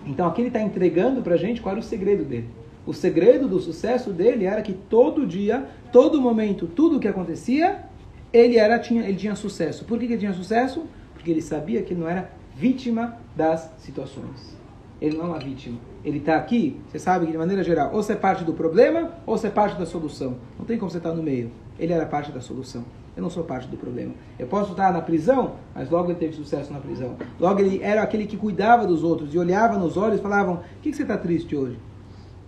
[0.07, 2.49] Então aqui ele está entregando para a gente qual era o segredo dele.
[2.87, 7.85] O segredo do sucesso dele era que todo dia, todo momento, tudo o que acontecia,
[8.33, 9.85] ele era tinha ele tinha sucesso.
[9.85, 10.87] Por que, que ele tinha sucesso?
[11.12, 14.57] Porque ele sabia que ele não era vítima das situações.
[15.01, 15.79] Ele não é uma vítima.
[16.05, 19.12] Ele está aqui, você sabe que de maneira geral, ou você é parte do problema,
[19.27, 20.37] ou você é parte da solução.
[20.59, 21.51] Não tem como você estar no meio.
[21.79, 22.85] Ele era parte da solução.
[23.16, 24.14] Eu não sou parte do problema.
[24.38, 27.16] Eu posso estar na prisão, mas logo ele teve sucesso na prisão.
[27.38, 30.81] Logo ele era aquele que cuidava dos outros e olhava nos olhos e falavam: O
[30.81, 31.79] que, que você está triste hoje?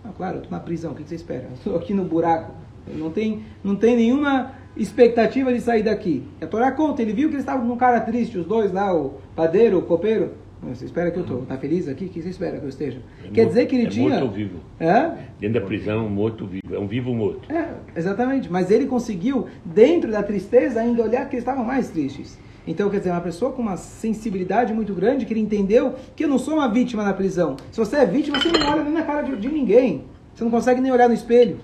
[0.03, 1.45] Ah, claro, eu estou na prisão, o que, você espera?
[1.49, 2.51] Eu estou aqui no buraco.
[2.95, 6.23] Não tem, não tem nenhuma expectativa de sair daqui.
[6.41, 8.93] A Torá conta, ele viu que eles estavam com um cara triste, os dois lá,
[8.93, 10.31] o padeiro, o copeiro.
[10.63, 11.43] Você espera que eu estou?
[11.43, 12.05] Está feliz aqui?
[12.05, 12.99] O que você espera que eu esteja?
[13.23, 14.09] É Quer morto- dizer que ele é tinha.
[14.09, 14.59] morto ou vivo?
[14.79, 15.11] É?
[15.39, 16.73] Dentro da prisão, morto vivo.
[16.73, 17.51] É um vivo morto.
[17.51, 18.49] É, exatamente.
[18.49, 22.39] Mas ele conseguiu, dentro da tristeza, ainda olhar que eles estavam mais tristes.
[22.65, 26.29] Então, quer dizer, uma pessoa com uma sensibilidade muito grande, que ele entendeu que eu
[26.29, 27.57] não sou uma vítima na prisão.
[27.71, 30.05] Se você é vítima, você não olha nem na cara de, de ninguém.
[30.33, 31.59] Você não consegue nem olhar no espelho.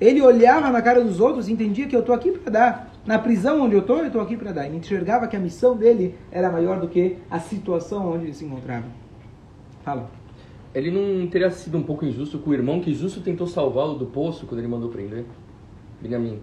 [0.00, 2.92] Ele olhava na cara dos outros e entendia que eu estou aqui para dar.
[3.06, 4.66] Na prisão onde eu estou, eu estou aqui para dar.
[4.66, 8.44] Ele enxergava que a missão dele era maior do que a situação onde ele se
[8.44, 8.86] encontrava.
[9.82, 10.10] Fala.
[10.74, 14.06] Ele não teria sido um pouco injusto com o irmão que justo tentou salvá-lo do
[14.06, 15.24] poço quando ele mandou prender?
[16.02, 16.40] Benjamin.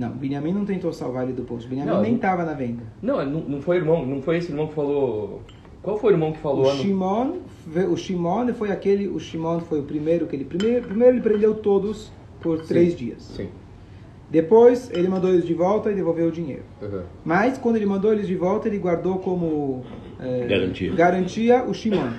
[0.00, 1.68] Não, Benjamin não tentou salvar ele do poço.
[1.68, 2.82] Benjamin Não, nem não- estava na venda.
[3.02, 5.42] Não, não, não foi irmão, não foi esse irmão que falou
[5.82, 6.62] Qual foi o irmão que falou?
[6.66, 7.36] O Shimon,
[7.90, 11.54] o Shimon foi aquele, o Shimon foi o primeiro que ele primeiro, primeiro ele prendeu
[11.54, 12.10] todos
[12.40, 13.22] por três dias.
[13.22, 13.48] Sim.
[14.30, 16.62] Depois ele mandou eles de volta e devolveu o dinheiro.
[16.80, 17.02] Uhum.
[17.24, 19.84] Mas quando ele mandou eles de volta, ele guardou como
[20.20, 20.94] eh, Garantia.
[20.94, 22.10] garantia o Shimon.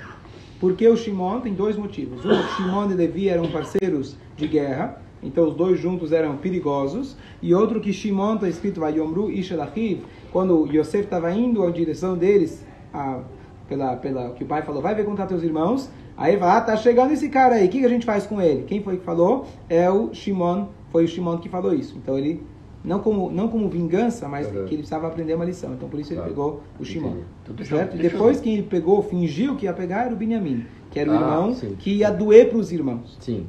[0.59, 2.23] Porque o Shimon tem dois motivos.
[2.23, 7.15] Um, Shimon e Levi eram parceiros de guerra, então os dois juntos eram perigosos.
[7.41, 12.65] E outro que Shimon está escrito Vayomru Ishelachiv, quando Yosef estava indo em direção deles,
[12.93, 13.19] a,
[13.67, 15.89] pela, pela que o pai falou, vai ver contar teus irmãos.
[16.17, 18.39] Aí fala, ah, tá chegando esse cara aí, o que, que a gente faz com
[18.41, 18.63] ele?
[18.63, 19.47] Quem foi que falou?
[19.69, 21.97] É o Shimon, foi o Shimon que falou isso.
[21.97, 22.43] Então ele,
[22.83, 24.53] não como, não como vingança, mas Uhum.
[24.65, 25.73] que ele precisava aprender uma lição.
[25.73, 26.29] Então por isso ele Claro.
[26.33, 27.15] pegou o Shimon.
[27.43, 27.95] Então, deixa certo?
[27.95, 31.13] Eu- depois quem ele pegou, fingiu que ia pegar era o Benjamim, que era o
[31.13, 31.75] Ah, irmão sim.
[31.79, 33.17] que ia doer para os irmãos.
[33.19, 33.47] Sim.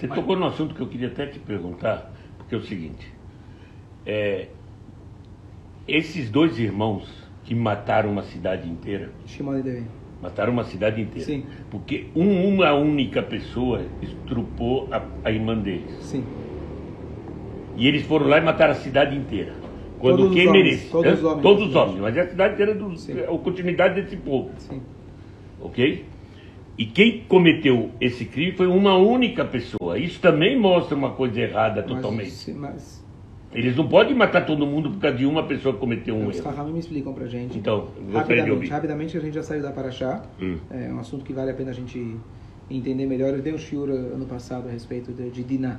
[0.00, 3.06] Você tocou no assunto que eu queria até te perguntar, porque é o seguinte:
[4.06, 4.48] é,
[5.86, 7.06] esses dois irmãos
[7.44, 9.86] que mataram uma cidade inteira, Shimon e Levi.
[10.22, 11.44] mataram uma cidade inteira, Sim.
[11.70, 15.92] porque um- uma única pessoa estrupou a, a irmã deles.
[16.00, 16.24] Sim.
[17.76, 19.54] E eles foram lá e mataram a cidade inteira.
[19.98, 20.90] Quando Todos os quem merece?
[20.90, 21.42] todos os homens.
[21.42, 23.20] Todos os homens, mas é a cidade inteira do, Sim.
[23.20, 24.50] a continuidade desse povo.
[24.56, 24.80] Sim.
[25.60, 26.04] ok?
[26.80, 29.98] E quem cometeu esse crime foi uma única pessoa.
[29.98, 32.30] Isso também mostra uma coisa errada Mas, totalmente.
[32.30, 33.04] sim, mas
[33.52, 36.38] Eles não podem matar todo mundo por causa de uma pessoa que cometeu um os
[36.38, 36.48] erro.
[36.48, 37.58] Rahamim me explicam pra gente.
[37.58, 40.22] Então, rapidamente, rapidamente, a gente já saiu da Paraxá.
[40.40, 40.56] Hum.
[40.70, 42.16] É um assunto que vale a pena a gente
[42.70, 43.34] entender melhor.
[43.34, 45.78] Eu dei um shiur ano passado a respeito de, de Diná.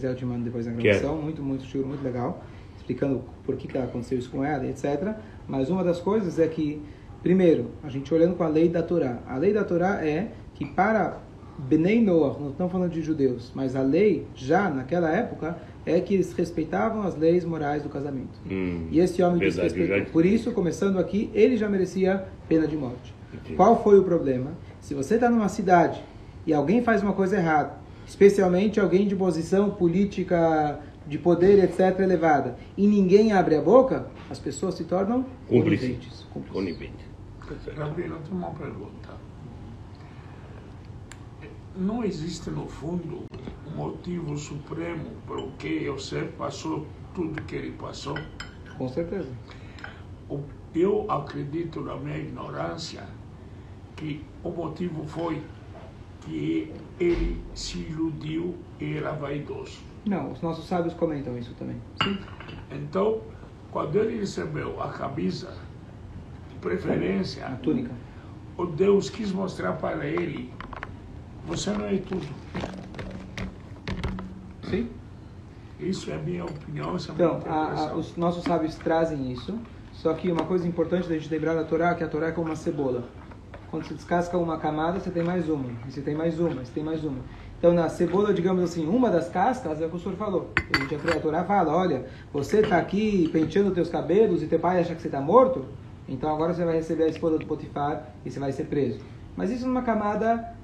[0.00, 0.82] Eu te mando depois na Quero.
[0.84, 1.20] gravação.
[1.20, 2.44] Muito, muito shiur, muito legal.
[2.76, 5.12] Explicando por que, que aconteceu isso com ela, etc.
[5.48, 6.80] Mas uma das coisas é que,
[7.22, 9.18] primeiro, a gente olhando com a lei da Torá.
[9.26, 11.18] A lei da Torá é que para
[11.58, 16.14] Benei Noah, não estamos falando de judeus, mas a lei, já naquela época, é que
[16.14, 18.38] eles respeitavam as leis morais do casamento.
[18.50, 20.12] Hum, E esse homem desrespeitou.
[20.12, 23.14] Por isso, começando aqui, ele já merecia pena de morte.
[23.32, 23.54] Entendi.
[23.56, 24.52] Qual foi o problema?
[24.80, 26.02] Se você está numa cidade
[26.46, 27.74] e alguém faz uma coisa errada,
[28.06, 34.38] especialmente alguém de posição política, de poder, etc., elevada, e ninguém abre a boca, as
[34.38, 35.98] pessoas se tornam Cúmplice.
[36.52, 37.09] coniventes.
[37.56, 39.08] Tem uma pergunta.
[41.76, 43.24] Não existe, no fundo,
[43.66, 48.16] um motivo supremo para o que Yosef passou tudo que ele passou?
[48.78, 49.28] Com certeza.
[50.74, 53.04] Eu acredito, na minha ignorância,
[53.96, 55.42] que o motivo foi
[56.20, 59.80] que ele se iludiu e era vaidoso.
[60.06, 61.76] Não, os nossos sábios comentam isso também.
[62.02, 62.18] Sim.
[62.70, 63.20] Então,
[63.72, 65.52] quando ele recebeu a camisa,
[66.60, 67.90] preferência, A túnica.
[68.56, 70.52] o Deus quis mostrar para ele:
[71.46, 72.26] você não é tudo.
[74.68, 74.88] Sim.
[75.78, 79.58] Isso é a minha opinião, essa é a Então, a- os nossos sábios trazem isso.
[79.92, 82.48] Só que uma coisa importante da gente lembrar da Torá, que a Torá é como
[82.48, 83.04] uma cebola.
[83.70, 85.66] Quando você descasca uma camada, você tem mais uma.
[85.86, 87.18] E você tem mais uma, você tem mais uma.
[87.58, 90.50] Então, na cebola, digamos assim, uma das cascas é o que o senhor falou.
[90.74, 94.58] A gente aprende a Torá fala, olha, você está aqui penteando teus cabelos e teu
[94.58, 95.64] pai acha que você está morto,
[96.10, 98.98] então agora você vai receber a esposa do Potifar e você vai ser preso.
[99.36, 100.54] Mas isso numa camada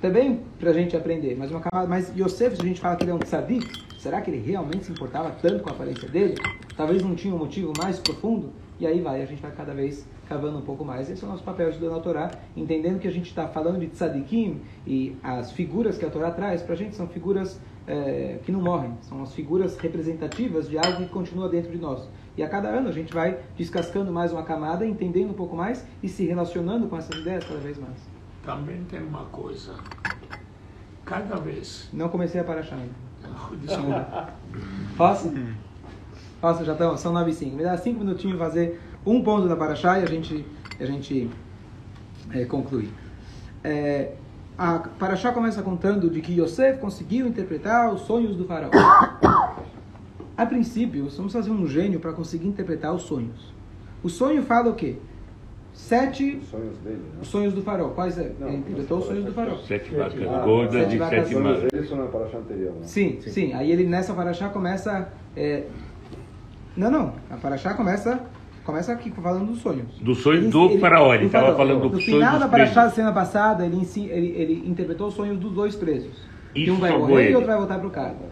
[0.00, 3.04] também para a gente aprender, mas uma camada, mas Yosef, se a gente fala que
[3.04, 3.66] ele é um tzadik,
[3.98, 6.34] será que ele realmente se importava tanto com a aparência dele?
[6.76, 8.52] Talvez não tinha um motivo mais profundo?
[8.78, 11.08] E aí vai, a gente vai cada vez cavando um pouco mais.
[11.08, 13.86] Esse é o nosso papel estudando a Torá, entendendo que a gente está falando de
[13.86, 18.50] tzadikim e as figuras que a Torá traz para a gente são figuras eh, que
[18.50, 22.08] não morrem, são as figuras representativas de algo que continua dentro de nós.
[22.36, 25.84] E a cada ano a gente vai descascando mais uma camada, entendendo um pouco mais
[26.02, 27.98] e se relacionando com essas ideias cada vez mais.
[28.44, 29.74] Também tem uma coisa.
[31.04, 31.88] Cada vez.
[31.92, 32.94] Não comecei a parar ainda.
[33.60, 34.32] Desculpa.
[34.96, 35.32] Posso?
[36.40, 37.56] Posso, já estão, são 9 e 5.
[37.56, 40.44] Me dá 5 minutinhos fazer um ponto da Paraxá e a gente,
[40.80, 41.30] a gente
[42.30, 42.90] é, conclui.
[43.62, 44.14] É,
[44.56, 48.70] a Paraxá começa contando de que Yosef conseguiu interpretar os sonhos do faraó.
[50.36, 53.52] A princípio, vamos fazer um gênio para conseguir interpretar os sonhos.
[54.02, 54.96] O sonho fala o quê?
[55.74, 57.18] Sete Os sonhos dele, né?
[57.22, 57.88] os sonhos do faraó.
[57.90, 58.32] Quais é?
[58.38, 59.56] Não, Ele interpretou os sonhos do faraó.
[59.58, 62.80] Sete vacas Ah, gordas sete e vacas sete dele são na paraxá anterior, né?
[62.82, 65.08] Sim, sim, Aí ele nessa paraxá começa.
[65.36, 65.64] é,
[66.76, 67.14] Não, não.
[67.30, 68.20] A paraxá começa,
[68.64, 69.98] começa aqui falando dos sonhos.
[70.00, 72.90] Do sonho do faraó, ele estava falando do No sonho final dos da paraxá da
[72.90, 73.78] semana passada, ele,
[74.10, 76.12] ele, ele interpretou os sonhos dos dois presos.
[76.52, 77.32] que Isso um vai morrer ele.
[77.32, 78.24] e outro vai voltar pro cargo.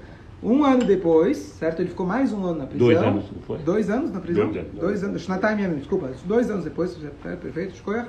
[0.42, 1.80] Um ano depois, certo?
[1.80, 2.86] Ele ficou mais um ano na prisão.
[2.86, 3.58] Dois anos, não foi?
[3.58, 4.46] Dois anos na prisão?
[4.46, 4.80] Dois anos.
[4.80, 5.22] Dois anos.
[5.22, 6.10] Shnatai Yamim, desculpa.
[6.24, 8.08] Dois anos depois, é perfeito, escolha.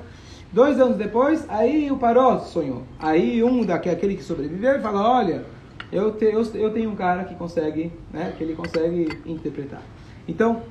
[0.52, 2.82] Dois anos depois, aí o Paró sonhou.
[2.98, 5.44] Aí um daqui, aquele que sobreviveu, ele fala, olha,
[5.90, 8.34] eu, te, eu, eu tenho um cara que consegue, né?
[8.36, 9.82] Que ele consegue interpretar.
[10.26, 10.62] Então,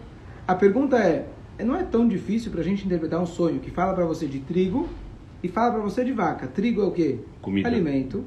[0.47, 1.27] a pergunta é,
[1.63, 4.39] não é tão difícil para a gente interpretar um sonho que fala para você de
[4.39, 4.89] trigo
[5.43, 6.47] e fala para você de vaca.
[6.47, 7.19] Trigo é o quê?
[7.41, 7.67] Comida.
[7.67, 8.23] Alimento.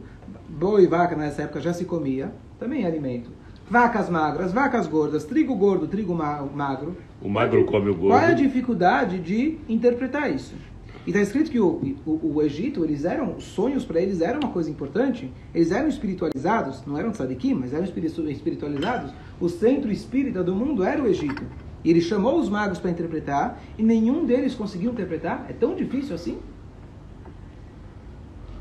[0.49, 3.31] Boi e vaca nessa época já se comia, também é alimento.
[3.71, 6.97] Vacas magras, vacas gordas, trigo gordo, trigo ma- magro.
[7.23, 8.09] O magro come o gordo.
[8.09, 10.55] Qual é a dificuldade de interpretar isso?
[11.07, 14.40] E está escrito que o, o, o Egito, eles eram, os sonhos para eles eram
[14.40, 15.31] uma coisa importante.
[15.55, 19.12] Eles eram espiritualizados, não eram tzadikim, mas eram espiritu- espiritualizados.
[19.40, 21.43] O centro espírita do mundo era o Egito.
[21.83, 25.47] E ele chamou os magos para interpretar e nenhum deles conseguiu interpretar.
[25.51, 26.38] É tão difícil assim?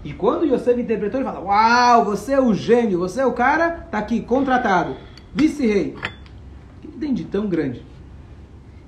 [0.04, 3.88] E quando Yosef interpretou, ele fala: Uau, você é o gênio, você é o cara,
[3.90, 4.96] tá aqui, contratado,
[5.34, 5.96] vice-rei.
[6.84, 7.86] O que tem de tão grande?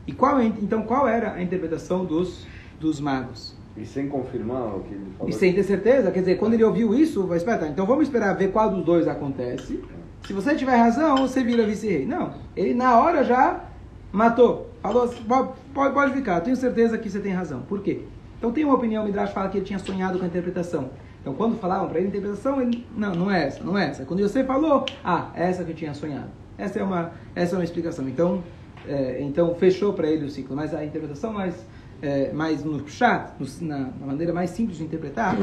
[0.05, 2.45] E qual, é- então, qual era a interpretação dos,
[2.79, 3.55] dos magos?
[3.77, 5.29] E sem confirmar o que ele falou.
[5.29, 8.03] E sem ter certeza, quer dizer, quando ele ouviu isso, vai esperar, tá, então vamos
[8.03, 9.83] esperar ver qual dos dois acontece.
[10.25, 12.05] Se você tiver razão, você vira vice-rei.
[12.05, 13.65] Não, ele na hora já
[14.11, 14.69] matou.
[14.81, 17.61] Falou, assim, pode, pode, pode ficar, tenho certeza que você tem razão.
[17.63, 18.01] Por quê?
[18.37, 20.89] Então tem uma opinião, o Midrash fala que ele tinha sonhado com a interpretação.
[21.25, 24.05] Então quando falavam para ele interpretação, ele, não, não é essa, não é essa.
[24.05, 26.29] Quando você falou, ah, é essa que eu tinha sonhado.
[26.55, 28.07] Essa é uma, essa é uma explicação.
[28.07, 28.43] Então,
[28.87, 30.55] é, então fechou para ele o ciclo.
[30.55, 31.65] Mas a interpretação mais,
[31.99, 35.35] é, mais no chat, na, na maneira mais simples de interpretar,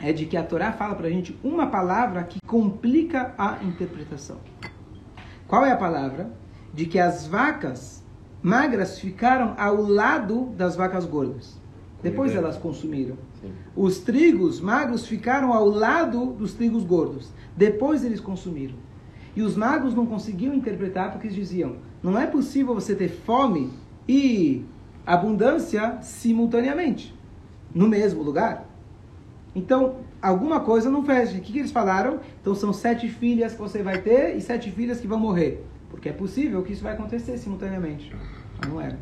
[0.00, 4.38] é de que a Torá fala para a gente uma palavra que complica a interpretação.
[5.46, 6.28] Qual é a palavra?
[6.74, 8.02] De que as vacas
[8.42, 11.61] magras ficaram ao lado das vacas gordas.
[12.02, 13.16] Depois elas consumiram.
[13.76, 17.30] Os trigos magros ficaram ao lado dos trigos gordos.
[17.56, 18.74] Depois eles consumiram.
[19.36, 23.70] E os magos não conseguiam interpretar porque eles diziam: não é possível você ter fome
[24.08, 24.64] e
[25.06, 27.14] abundância simultaneamente,
[27.74, 28.68] no mesmo lugar.
[29.54, 31.36] Então, alguma coisa não fecha.
[31.36, 32.20] O que, que eles falaram?
[32.40, 35.64] Então, são sete filhas que você vai ter e sete filhas que vão morrer.
[35.90, 38.10] Porque é possível que isso vai acontecer simultaneamente.
[38.58, 38.98] Mas não era.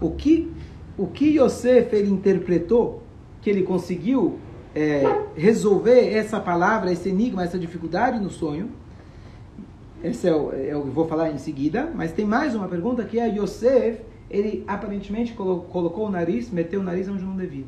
[0.00, 0.52] O que,
[0.96, 3.02] o que Yosef ele interpretou,
[3.42, 4.38] que ele conseguiu
[4.74, 5.02] é,
[5.36, 8.70] resolver essa palavra, esse enigma, essa dificuldade no sonho,
[10.02, 13.04] esse é o, é o que vou falar em seguida, mas tem mais uma pergunta
[13.04, 17.64] que é Yosef, ele aparentemente colo- colocou o nariz, meteu o nariz onde não devia.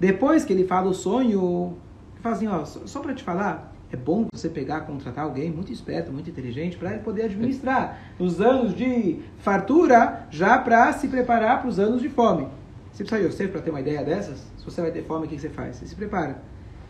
[0.00, 1.76] Depois que ele fala o sonho,
[2.20, 5.70] fala assim, ó, só, só para te falar, é bom você pegar, contratar alguém muito
[5.70, 11.60] esperto, muito inteligente, para ele poder administrar os anos de fartura, já para se preparar
[11.60, 12.48] para os anos de fome.
[12.90, 14.38] Você precisa de Yosef para ter uma ideia dessas?
[14.56, 15.76] Se você vai ter fome, o que você faz?
[15.76, 16.42] Você se prepara.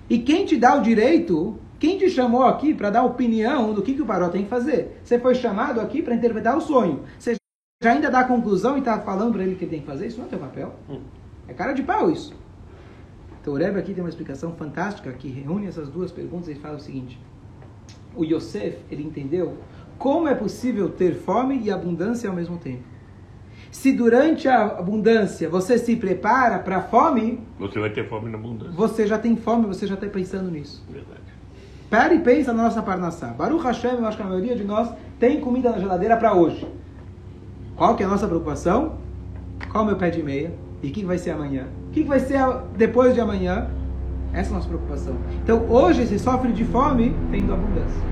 [0.08, 3.94] E quem te dá o direito, quem te chamou aqui para dar opinião do que,
[3.94, 5.00] que o Paró tem que fazer?
[5.02, 7.02] Você foi chamado aqui para interpretar o sonho.
[7.18, 7.34] Você
[7.82, 9.86] já ainda dá a conclusão e está falando para ele o que ele tem que
[9.86, 10.06] fazer?
[10.06, 10.74] Isso não é teu papel.
[11.48, 12.32] É cara de pau isso.
[13.42, 16.76] Então o Rebbe aqui tem uma explicação fantástica que reúne essas duas perguntas e fala
[16.76, 17.20] o seguinte.
[18.14, 19.59] O Yosef, ele entendeu
[19.98, 22.85] como é possível ter fome e abundância ao mesmo tempo.
[23.72, 28.38] Se durante a abundância você se prepara para a fome, Você vai ter fome na
[28.38, 28.72] abundância.
[28.74, 30.85] você já tem fome, você já está pensando nisso.
[30.88, 31.20] Verdade.
[31.90, 33.28] Para e pensa na nossa Parnassá.
[33.28, 36.66] Baruch Hashem, eu acho que a maioria de nós tem comida na geladeira para hoje.
[37.74, 38.98] Qual que é a nossa preocupação?
[39.70, 40.52] Qual é o meu pé de meia?
[40.83, 41.66] E o que vai ser amanhã?
[41.88, 42.40] O que vai ser
[42.77, 43.68] depois de amanhã?
[44.33, 45.16] Essa é a nossa preocupação.
[45.42, 48.03] Então, hoje você sofre de fome tendo abundância.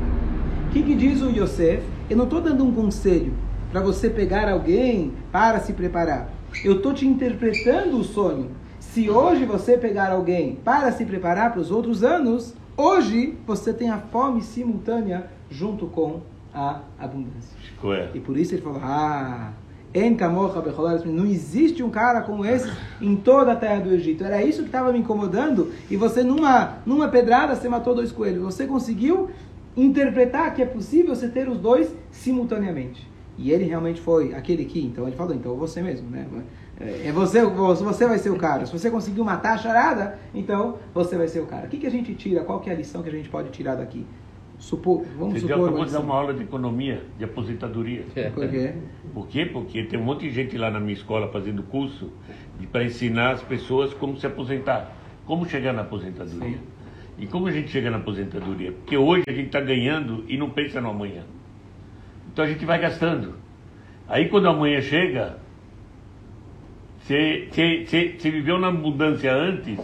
[0.69, 1.83] O que, que diz o Yosef?
[2.09, 3.33] Eu não estou dando um conselho
[3.73, 6.31] para você pegar alguém para se preparar.
[6.65, 8.51] Eu estou te interpretando o sonho.
[8.79, 13.91] Se hoje você pegar alguém para se preparar para os outros anos, hoje você tem
[13.91, 16.21] a fome simultânea junto com
[16.55, 17.57] a abundância.
[17.59, 18.11] Ficou é.
[18.15, 19.53] E por isso ele falou: Ah,
[19.93, 23.93] En kamocha becholal esmin." não existe um cara como esse em toda a terra do
[23.93, 24.25] Egito.
[24.25, 25.73] Era isso que estava me incomodando.
[25.91, 28.43] E você, numa, numa pedrada, você matou dois coelhos.
[28.43, 29.31] Você conseguiu
[29.77, 33.09] interpretar que é possível você ter os dois simultaneamente.
[33.39, 36.27] E ele realmente foi aquele que, então ele falou, então você mesmo, né?
[36.29, 38.65] É é você, você vai ser o cara.
[38.65, 41.67] Se você conseguiu matar a charada, então você vai ser o cara.
[41.67, 42.43] O que, que a gente tira?
[42.43, 44.07] Qual que é a lição que a gente pode tirar daqui?
[44.61, 45.69] Supor, vamos Você já supor.
[45.69, 48.03] acabou de dar uma aula de economia, de aposentadoria.
[48.31, 48.75] Por quê?
[49.15, 49.47] Por quê?
[49.47, 52.13] Porque tem um monte de gente lá na minha escola fazendo curso
[52.71, 54.95] para ensinar as pessoas como se aposentar,
[55.25, 56.59] como chegar na aposentadoria.
[57.19, 58.73] E como a gente chega na aposentadoria?
[58.73, 61.25] Porque hoje a gente está ganhando e não pensa no amanhã.
[62.31, 63.35] Então a gente vai gastando.
[64.07, 65.39] Aí quando amanhã chega,
[67.01, 69.79] você, você, você, você viveu na abundância antes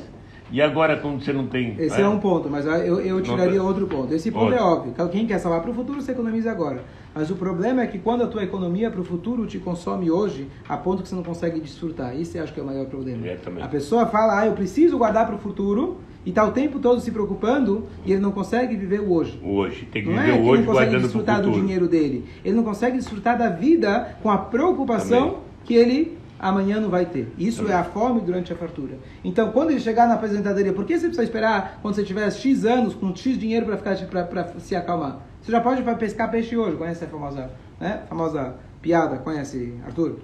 [0.50, 1.74] e agora quando você não tem.
[1.78, 4.12] Esse é um ponto, mas eu, eu tiraria Não, outro ponto.
[4.14, 4.94] Esse ponto é óbvio.
[5.10, 6.84] Quem quer salvar para o futuro, você economiza agora.
[7.14, 10.48] Mas o problema é que quando a tua economia para o futuro te consome hoje,
[10.68, 12.14] a ponto que você não consegue desfrutar.
[12.14, 13.26] Isso eu acho que é o maior problema.
[13.26, 13.38] É.
[13.62, 17.00] A pessoa fala, ah, eu preciso guardar para o futuro, e está o tempo todo
[17.00, 19.40] se preocupando, e ele não consegue viver o hoje.
[19.42, 19.88] Hoje.
[19.90, 21.44] Tem que Não viver é o ele hoje não consegue guardando para o desfrutar do
[21.44, 21.62] futuro.
[21.62, 22.24] dinheiro dele.
[22.44, 27.32] Ele não consegue desfrutar da vida com a preocupação que ele amanhã não vai ter.
[27.38, 28.98] Isso é a fome durante a fartura.
[29.24, 32.64] Então, quando ele chegar na aposentadoria, por que você precisa esperar quando você tiver X
[32.64, 35.20] anos, com X dinheiro para ficar para se acalmar?
[35.40, 38.02] Você já pode pescar peixe hoje, conhece a famosa, né?
[38.08, 40.18] famosa piada, conhece, Arthur?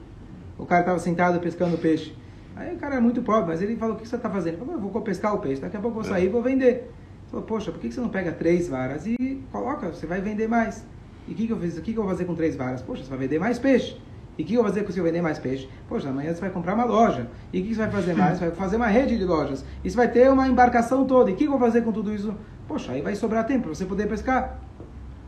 [0.59, 2.15] O cara estava sentado pescando peixe.
[2.55, 4.55] Aí o cara é muito pobre, mas ele falou, o que você está fazendo?
[4.55, 6.43] Ele falou, eu vou pescar o peixe, daqui a pouco eu vou sair e vou
[6.43, 6.67] vender.
[6.67, 10.49] Ele falou, poxa, por que você não pega três varas e coloca, você vai vender
[10.49, 10.85] mais?
[11.27, 11.79] E o que, que eu fiz?
[11.79, 12.83] O que, que eu vou fazer com três varas?
[12.83, 13.97] Poxa, você vai vender mais peixe.
[14.39, 15.68] E o que eu vou fazer se eu vender mais peixe?
[15.89, 17.28] Poxa, amanhã você vai comprar uma loja.
[17.53, 18.39] E o que você vai fazer mais?
[18.39, 19.64] Você vai fazer uma rede de lojas.
[19.85, 21.30] E você vai ter uma embarcação toda.
[21.30, 22.35] E o que eu vou fazer com tudo isso?
[22.66, 24.59] Poxa, aí vai sobrar tempo para você poder pescar.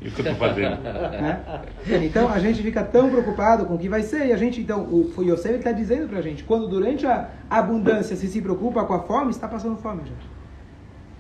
[0.01, 0.79] Isso que eu estou fazendo.
[0.85, 1.41] Né?
[2.05, 4.27] Então a gente fica tão preocupado com o que vai ser.
[4.27, 8.17] E a gente, então, o Yosef está dizendo para a gente: quando durante a abundância
[8.17, 10.29] se se preocupa com a fome, está passando fome, gente.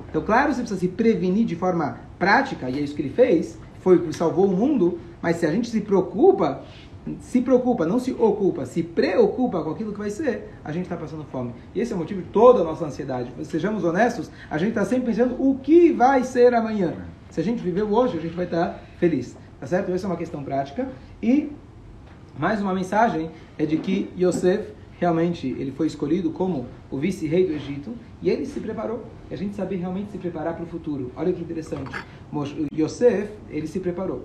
[0.08, 3.58] Então, claro, você precisa se prevenir de forma prática, e é isso que ele fez,
[3.80, 4.98] foi o que salvou o mundo.
[5.20, 6.62] Mas se a gente se preocupa
[7.20, 10.96] se preocupa, não se ocupa, se preocupa com aquilo que vai ser, a gente está
[10.96, 11.52] passando fome.
[11.74, 13.30] E esse é o motivo de toda a nossa ansiedade.
[13.44, 16.94] Sejamos honestos, a gente está sempre pensando o que vai ser amanhã.
[17.30, 19.36] Se a gente viveu hoje, a gente vai estar tá feliz.
[19.60, 19.92] Tá certo?
[19.92, 20.88] Essa é uma questão prática.
[21.22, 21.52] E
[22.38, 27.52] mais uma mensagem é de que Yosef realmente ele foi escolhido como o vice-rei do
[27.52, 27.92] Egito
[28.22, 29.04] e ele se preparou.
[29.30, 31.12] E a gente sabe realmente se preparar para o futuro.
[31.16, 31.90] Olha que interessante.
[32.74, 34.24] Yosef, ele se preparou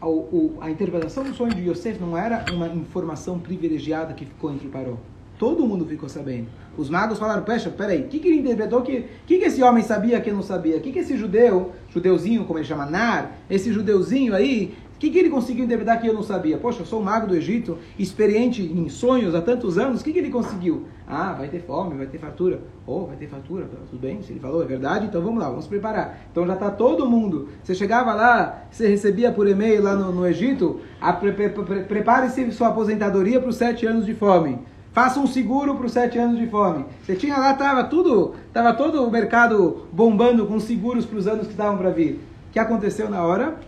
[0.00, 4.52] a, o, a interpretação do sonho de Yosef não era uma informação privilegiada que ficou
[4.52, 4.96] entre Paró.
[5.38, 6.46] Todo mundo ficou sabendo.
[6.76, 8.80] Os magos falaram, pecha, peraí, o que, que ele interpretou?
[8.80, 10.76] O que, que, que esse homem sabia que eu não sabia?
[10.76, 15.10] O que, que esse judeu, judeuzinho, como ele chama, Nar, esse judeuzinho aí, o que,
[15.10, 16.56] que ele conseguiu interpretar que eu não sabia?
[16.56, 20.12] Poxa, eu sou o mago do Egito, experiente em sonhos há tantos anos, o que,
[20.12, 20.86] que ele conseguiu?
[21.06, 22.60] Ah, vai ter fome, vai ter fartura.
[22.86, 25.50] Oh, vai ter fartura, tá tudo bem, se ele falou é verdade, então vamos lá,
[25.50, 26.20] vamos preparar.
[26.30, 27.48] Então já está todo mundo.
[27.62, 30.80] Você chegava lá, você recebia por e-mail lá no, no Egito,
[31.20, 34.58] pre, pre, pre, prepare-se sua aposentadoria para os sete anos de fome.
[34.92, 36.86] Faça um seguro para os sete anos de fome.
[37.02, 41.46] Você tinha lá, estava tudo, estava todo o mercado bombando com seguros para os anos
[41.46, 42.20] que estavam para vir.
[42.48, 43.58] O que aconteceu na hora?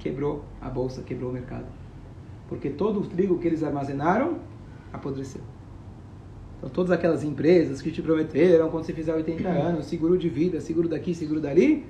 [0.00, 1.66] quebrou a bolsa, quebrou o mercado.
[2.48, 4.38] Porque todo o trigo que eles armazenaram
[4.92, 5.42] apodreceu.
[6.60, 10.60] Então, todas aquelas empresas que te prometeram, quando você fizer 80 anos, seguro de vida,
[10.60, 11.86] seguro daqui, seguro dali,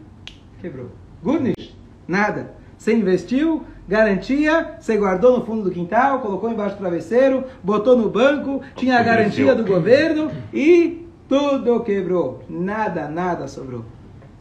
[0.60, 0.90] quebrou.
[1.20, 1.74] Goodness,
[2.06, 2.54] nada.
[2.78, 8.08] Você investiu, garantia, você guardou no fundo do quintal, colocou embaixo do travesseiro, botou no
[8.08, 12.44] banco, tinha a garantia do governo e tudo quebrou.
[12.48, 13.84] Nada, nada sobrou.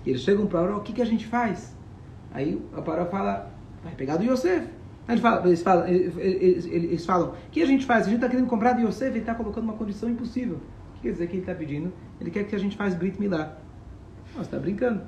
[0.05, 1.75] Eles chegam para o que, que a gente faz?
[2.32, 3.51] Aí a Paró fala,
[3.84, 4.67] Vai pegar do Yosef.
[5.18, 8.03] Falam, eles falam, eles, eles falam, o que a gente faz?
[8.03, 10.57] A gente está querendo comprar do Yosef e está colocando uma condição impossível.
[10.57, 11.91] O que quer dizer que ele está pedindo?
[12.22, 13.57] Ele quer que a gente faça Brit Milá.
[14.34, 15.01] Você está brincando.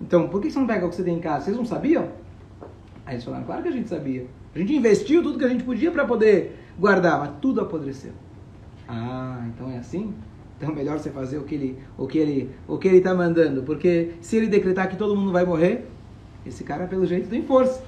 [0.00, 1.44] Então, por que você não pega o que você tem em casa?
[1.44, 2.08] Vocês não sabiam?
[3.04, 4.26] Aí eles falaram, claro que a gente sabia.
[4.54, 8.12] A gente investiu tudo que a gente podia para poder guardar, mas tudo apodreceu.
[8.88, 10.14] Ah, então é assim?
[10.56, 13.14] Então é melhor você fazer o que ele o que ele o que ele está
[13.14, 15.88] mandando, porque se ele decretar que todo mundo vai morrer,
[16.46, 17.82] esse cara pelo jeito tem força.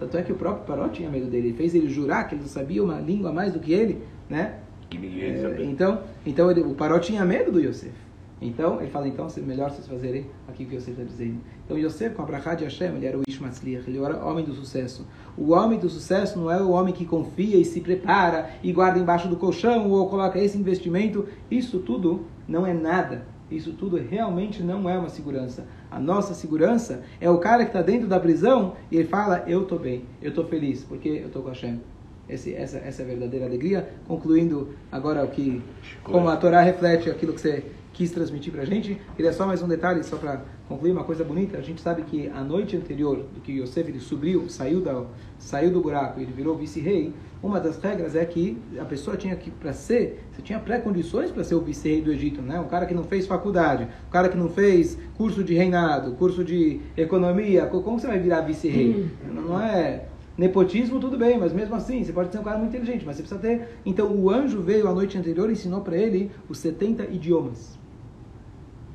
[0.00, 1.48] Tanto é que o próprio Paró tinha medo dele.
[1.48, 4.60] Ele fez ele jurar que ele sabia uma língua mais do que ele, né?
[4.88, 7.92] Que ninguém é, Então, então ele, o Paró tinha medo do Yosef.
[8.40, 11.40] Então, ele fala, então, melhor vocês fazerem aqui o que Yosef está dizendo.
[11.66, 14.42] Então, Yosef, com a brachá de Hashem, ele era o Ishmatzliach, ele era o homem
[14.42, 15.06] do sucesso.
[15.36, 18.98] O homem do sucesso não é o homem que confia e se prepara e guarda
[18.98, 21.28] embaixo do colchão ou coloca esse investimento.
[21.50, 23.26] Isso tudo não é nada.
[23.50, 25.66] Isso tudo realmente não é uma segurança.
[25.90, 29.62] A nossa segurança é o cara que está dentro da prisão e ele fala: Eu
[29.62, 31.80] estou bem, eu estou feliz, porque eu estou com Hashem.
[32.28, 33.90] Esse, essa, essa é a verdadeira alegria.
[34.06, 35.60] Concluindo agora o que,
[36.04, 39.00] como a Torá reflete aquilo que você quis transmitir para a gente.
[39.16, 41.58] Queria só mais um detalhe, só para concluir uma coisa bonita.
[41.58, 45.04] A gente sabe que a noite anterior do que Yosef ele subiu, saiu, da,
[45.38, 47.12] saiu do buraco, ele virou vice-rei.
[47.42, 51.42] Uma das regras é que a pessoa tinha que, para ser, você tinha pré-condições para
[51.42, 52.60] ser o vice-rei do Egito, né?
[52.60, 56.44] Um cara que não fez faculdade, um cara que não fez curso de reinado, curso
[56.44, 59.10] de economia, como você vai virar vice-rei?
[59.24, 59.32] Hum.
[59.32, 60.04] Não é
[60.36, 63.22] nepotismo, tudo bem, mas mesmo assim, você pode ser um cara muito inteligente, mas você
[63.22, 63.68] precisa ter.
[63.84, 67.79] Então, o anjo veio a noite anterior e ensinou para ele os 70 idiomas.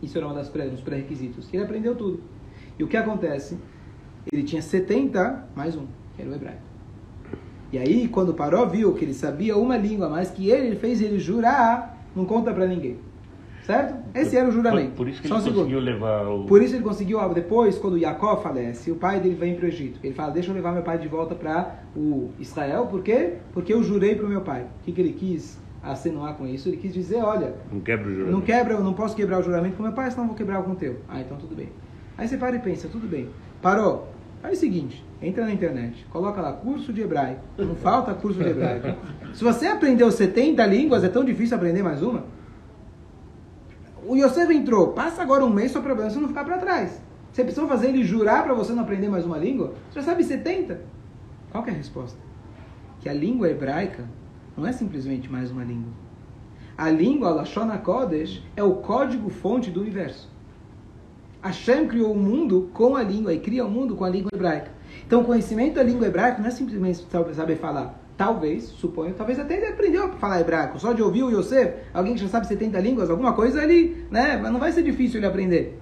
[0.05, 1.51] Isso era um dos pré-requisitos.
[1.51, 2.21] Ele aprendeu tudo.
[2.77, 3.57] E o que acontece?
[4.31, 6.61] Ele tinha 70 mais um, que era o hebraico.
[7.73, 11.01] E aí, quando Paró viu que ele sabia uma língua mais que ele, ele fez
[11.01, 12.97] ele jurar, não conta para ninguém.
[13.63, 13.95] Certo?
[14.13, 14.91] Esse era o juramento.
[14.91, 16.45] Por, por isso que Só ele conseguiu levar o...
[16.45, 19.99] Por isso ele conseguiu, depois, quando Jacó falece, o pai dele vem para o Egito.
[20.03, 22.85] Ele fala, deixa eu levar meu pai de volta para o Israel.
[22.85, 23.37] Por quê?
[23.51, 24.67] Porque eu jurei para o meu pai.
[24.81, 25.57] O que, que ele quis
[25.91, 26.69] acentuar com isso?
[26.69, 27.55] Ele quis dizer, olha...
[27.71, 28.31] Não quebra o juramento.
[28.31, 30.71] Não quebra, eu não posso quebrar o juramento com meu pai, senão vou quebrar com
[30.71, 30.99] o teu.
[31.07, 31.69] Ah, então tudo bem.
[32.17, 33.29] Aí você para e pensa, tudo bem.
[33.61, 34.09] Parou.
[34.41, 37.41] Faz o seguinte, entra na internet, coloca lá curso de hebraico.
[37.57, 38.95] Não falta curso de hebraico.
[39.33, 42.25] Se você aprendeu 70 línguas, é tão difícil aprender mais uma?
[44.05, 47.01] O Yosef entrou, passa agora um mês só para você não ficar para trás.
[47.31, 49.73] Você precisou fazer ele jurar para você não aprender mais uma língua?
[49.89, 50.79] Você já sabe 70?
[51.51, 52.19] Qual que é a resposta?
[53.01, 54.05] Que a língua hebraica
[54.57, 55.91] não é simplesmente mais uma língua.
[56.77, 60.29] A língua, Lashon HaKodesh, é o código-fonte do universo.
[61.41, 64.71] Hashem criou o mundo com a língua e cria o mundo com a língua hebraica.
[65.05, 68.01] Então, o conhecimento da língua hebraica não é simplesmente saber falar.
[68.17, 70.79] Talvez, suponho, talvez até ele aprendeu a falar hebraico.
[70.79, 74.37] Só de ouvir o Yosef, alguém que já sabe 70 línguas, alguma coisa ali, né?
[74.37, 75.79] Mas não vai ser difícil ele aprender.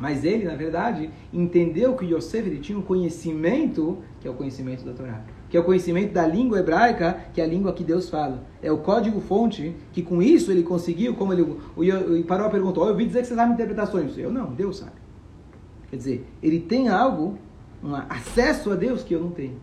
[0.00, 4.84] Mas ele, na verdade, entendeu que Yosef ele tinha um conhecimento, que é o conhecimento
[4.84, 5.22] da Torá.
[5.48, 8.44] Que é o conhecimento da língua hebraica, que é a língua que Deus fala.
[8.62, 11.42] É o código-fonte, que com isso ele conseguiu, como ele.
[11.42, 14.18] O, Paró perguntou: oh, Eu ouvi dizer que você sabe interpretar sonhos.
[14.18, 14.92] Eu não, Deus sabe.
[15.90, 17.38] Quer dizer, ele tem algo,
[17.82, 19.56] um acesso a Deus que eu não tenho.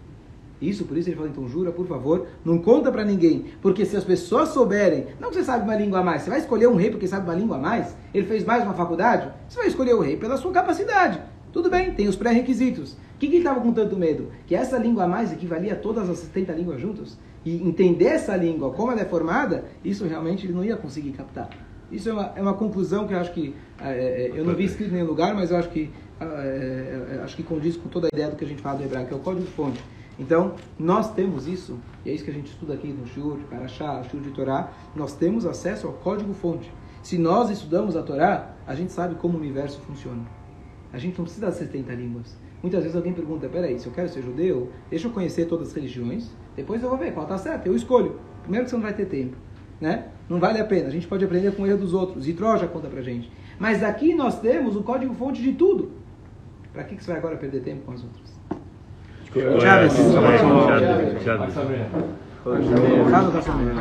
[0.62, 3.46] Isso, por isso ele fala, então jura, por favor, não conta para ninguém.
[3.62, 6.40] Porque se as pessoas souberem, não que você sabe uma língua a mais, você vai
[6.40, 9.60] escolher um rei porque sabe uma língua a mais, ele fez mais uma faculdade, você
[9.60, 11.22] vai escolher o rei pela sua capacidade.
[11.52, 12.98] Tudo bem, tem os pré-requisitos.
[13.16, 14.30] O que, que ele estava com tanto medo?
[14.46, 17.18] Que essa língua a mais equivalia a todas as 70 línguas juntas?
[17.46, 21.50] E entender essa língua, como ela é formada, isso realmente ele não ia conseguir captar.
[21.90, 24.66] Isso é uma, é uma conclusão que eu acho que, é, é eu não vi
[24.66, 25.90] escrito em nenhum lugar, mas eu acho que,
[26.20, 28.84] é, é, acho que condiz com toda a ideia do que a gente fala do
[28.84, 29.82] hebraico, que é o código-fonte.
[30.20, 34.04] Então, nós temos isso, e é isso que a gente estuda aqui no Shur, Parashá,
[34.04, 36.70] Shur de Torá, nós temos acesso ao código-fonte.
[37.02, 40.24] Se nós estudamos a Torá, a gente sabe como o universo funciona.
[40.92, 42.36] A gente não precisa de 70 línguas.
[42.66, 45.74] Muitas vezes alguém pergunta, peraí, se eu quero ser judeu, deixa eu conhecer todas as
[45.76, 48.16] religiões, depois eu vou ver qual está certo, eu escolho.
[48.42, 49.38] Primeiro que você não vai ter tempo,
[49.80, 50.06] né?
[50.28, 52.28] Não vale a pena, a gente pode aprender com o erro dos outros.
[52.28, 53.32] Itró já conta pra gente.
[53.60, 55.92] Mas aqui nós temos o código-fonte de tudo.
[56.74, 58.34] Para que, que você vai agora perder tempo com as outras?
[63.44, 63.76] Família.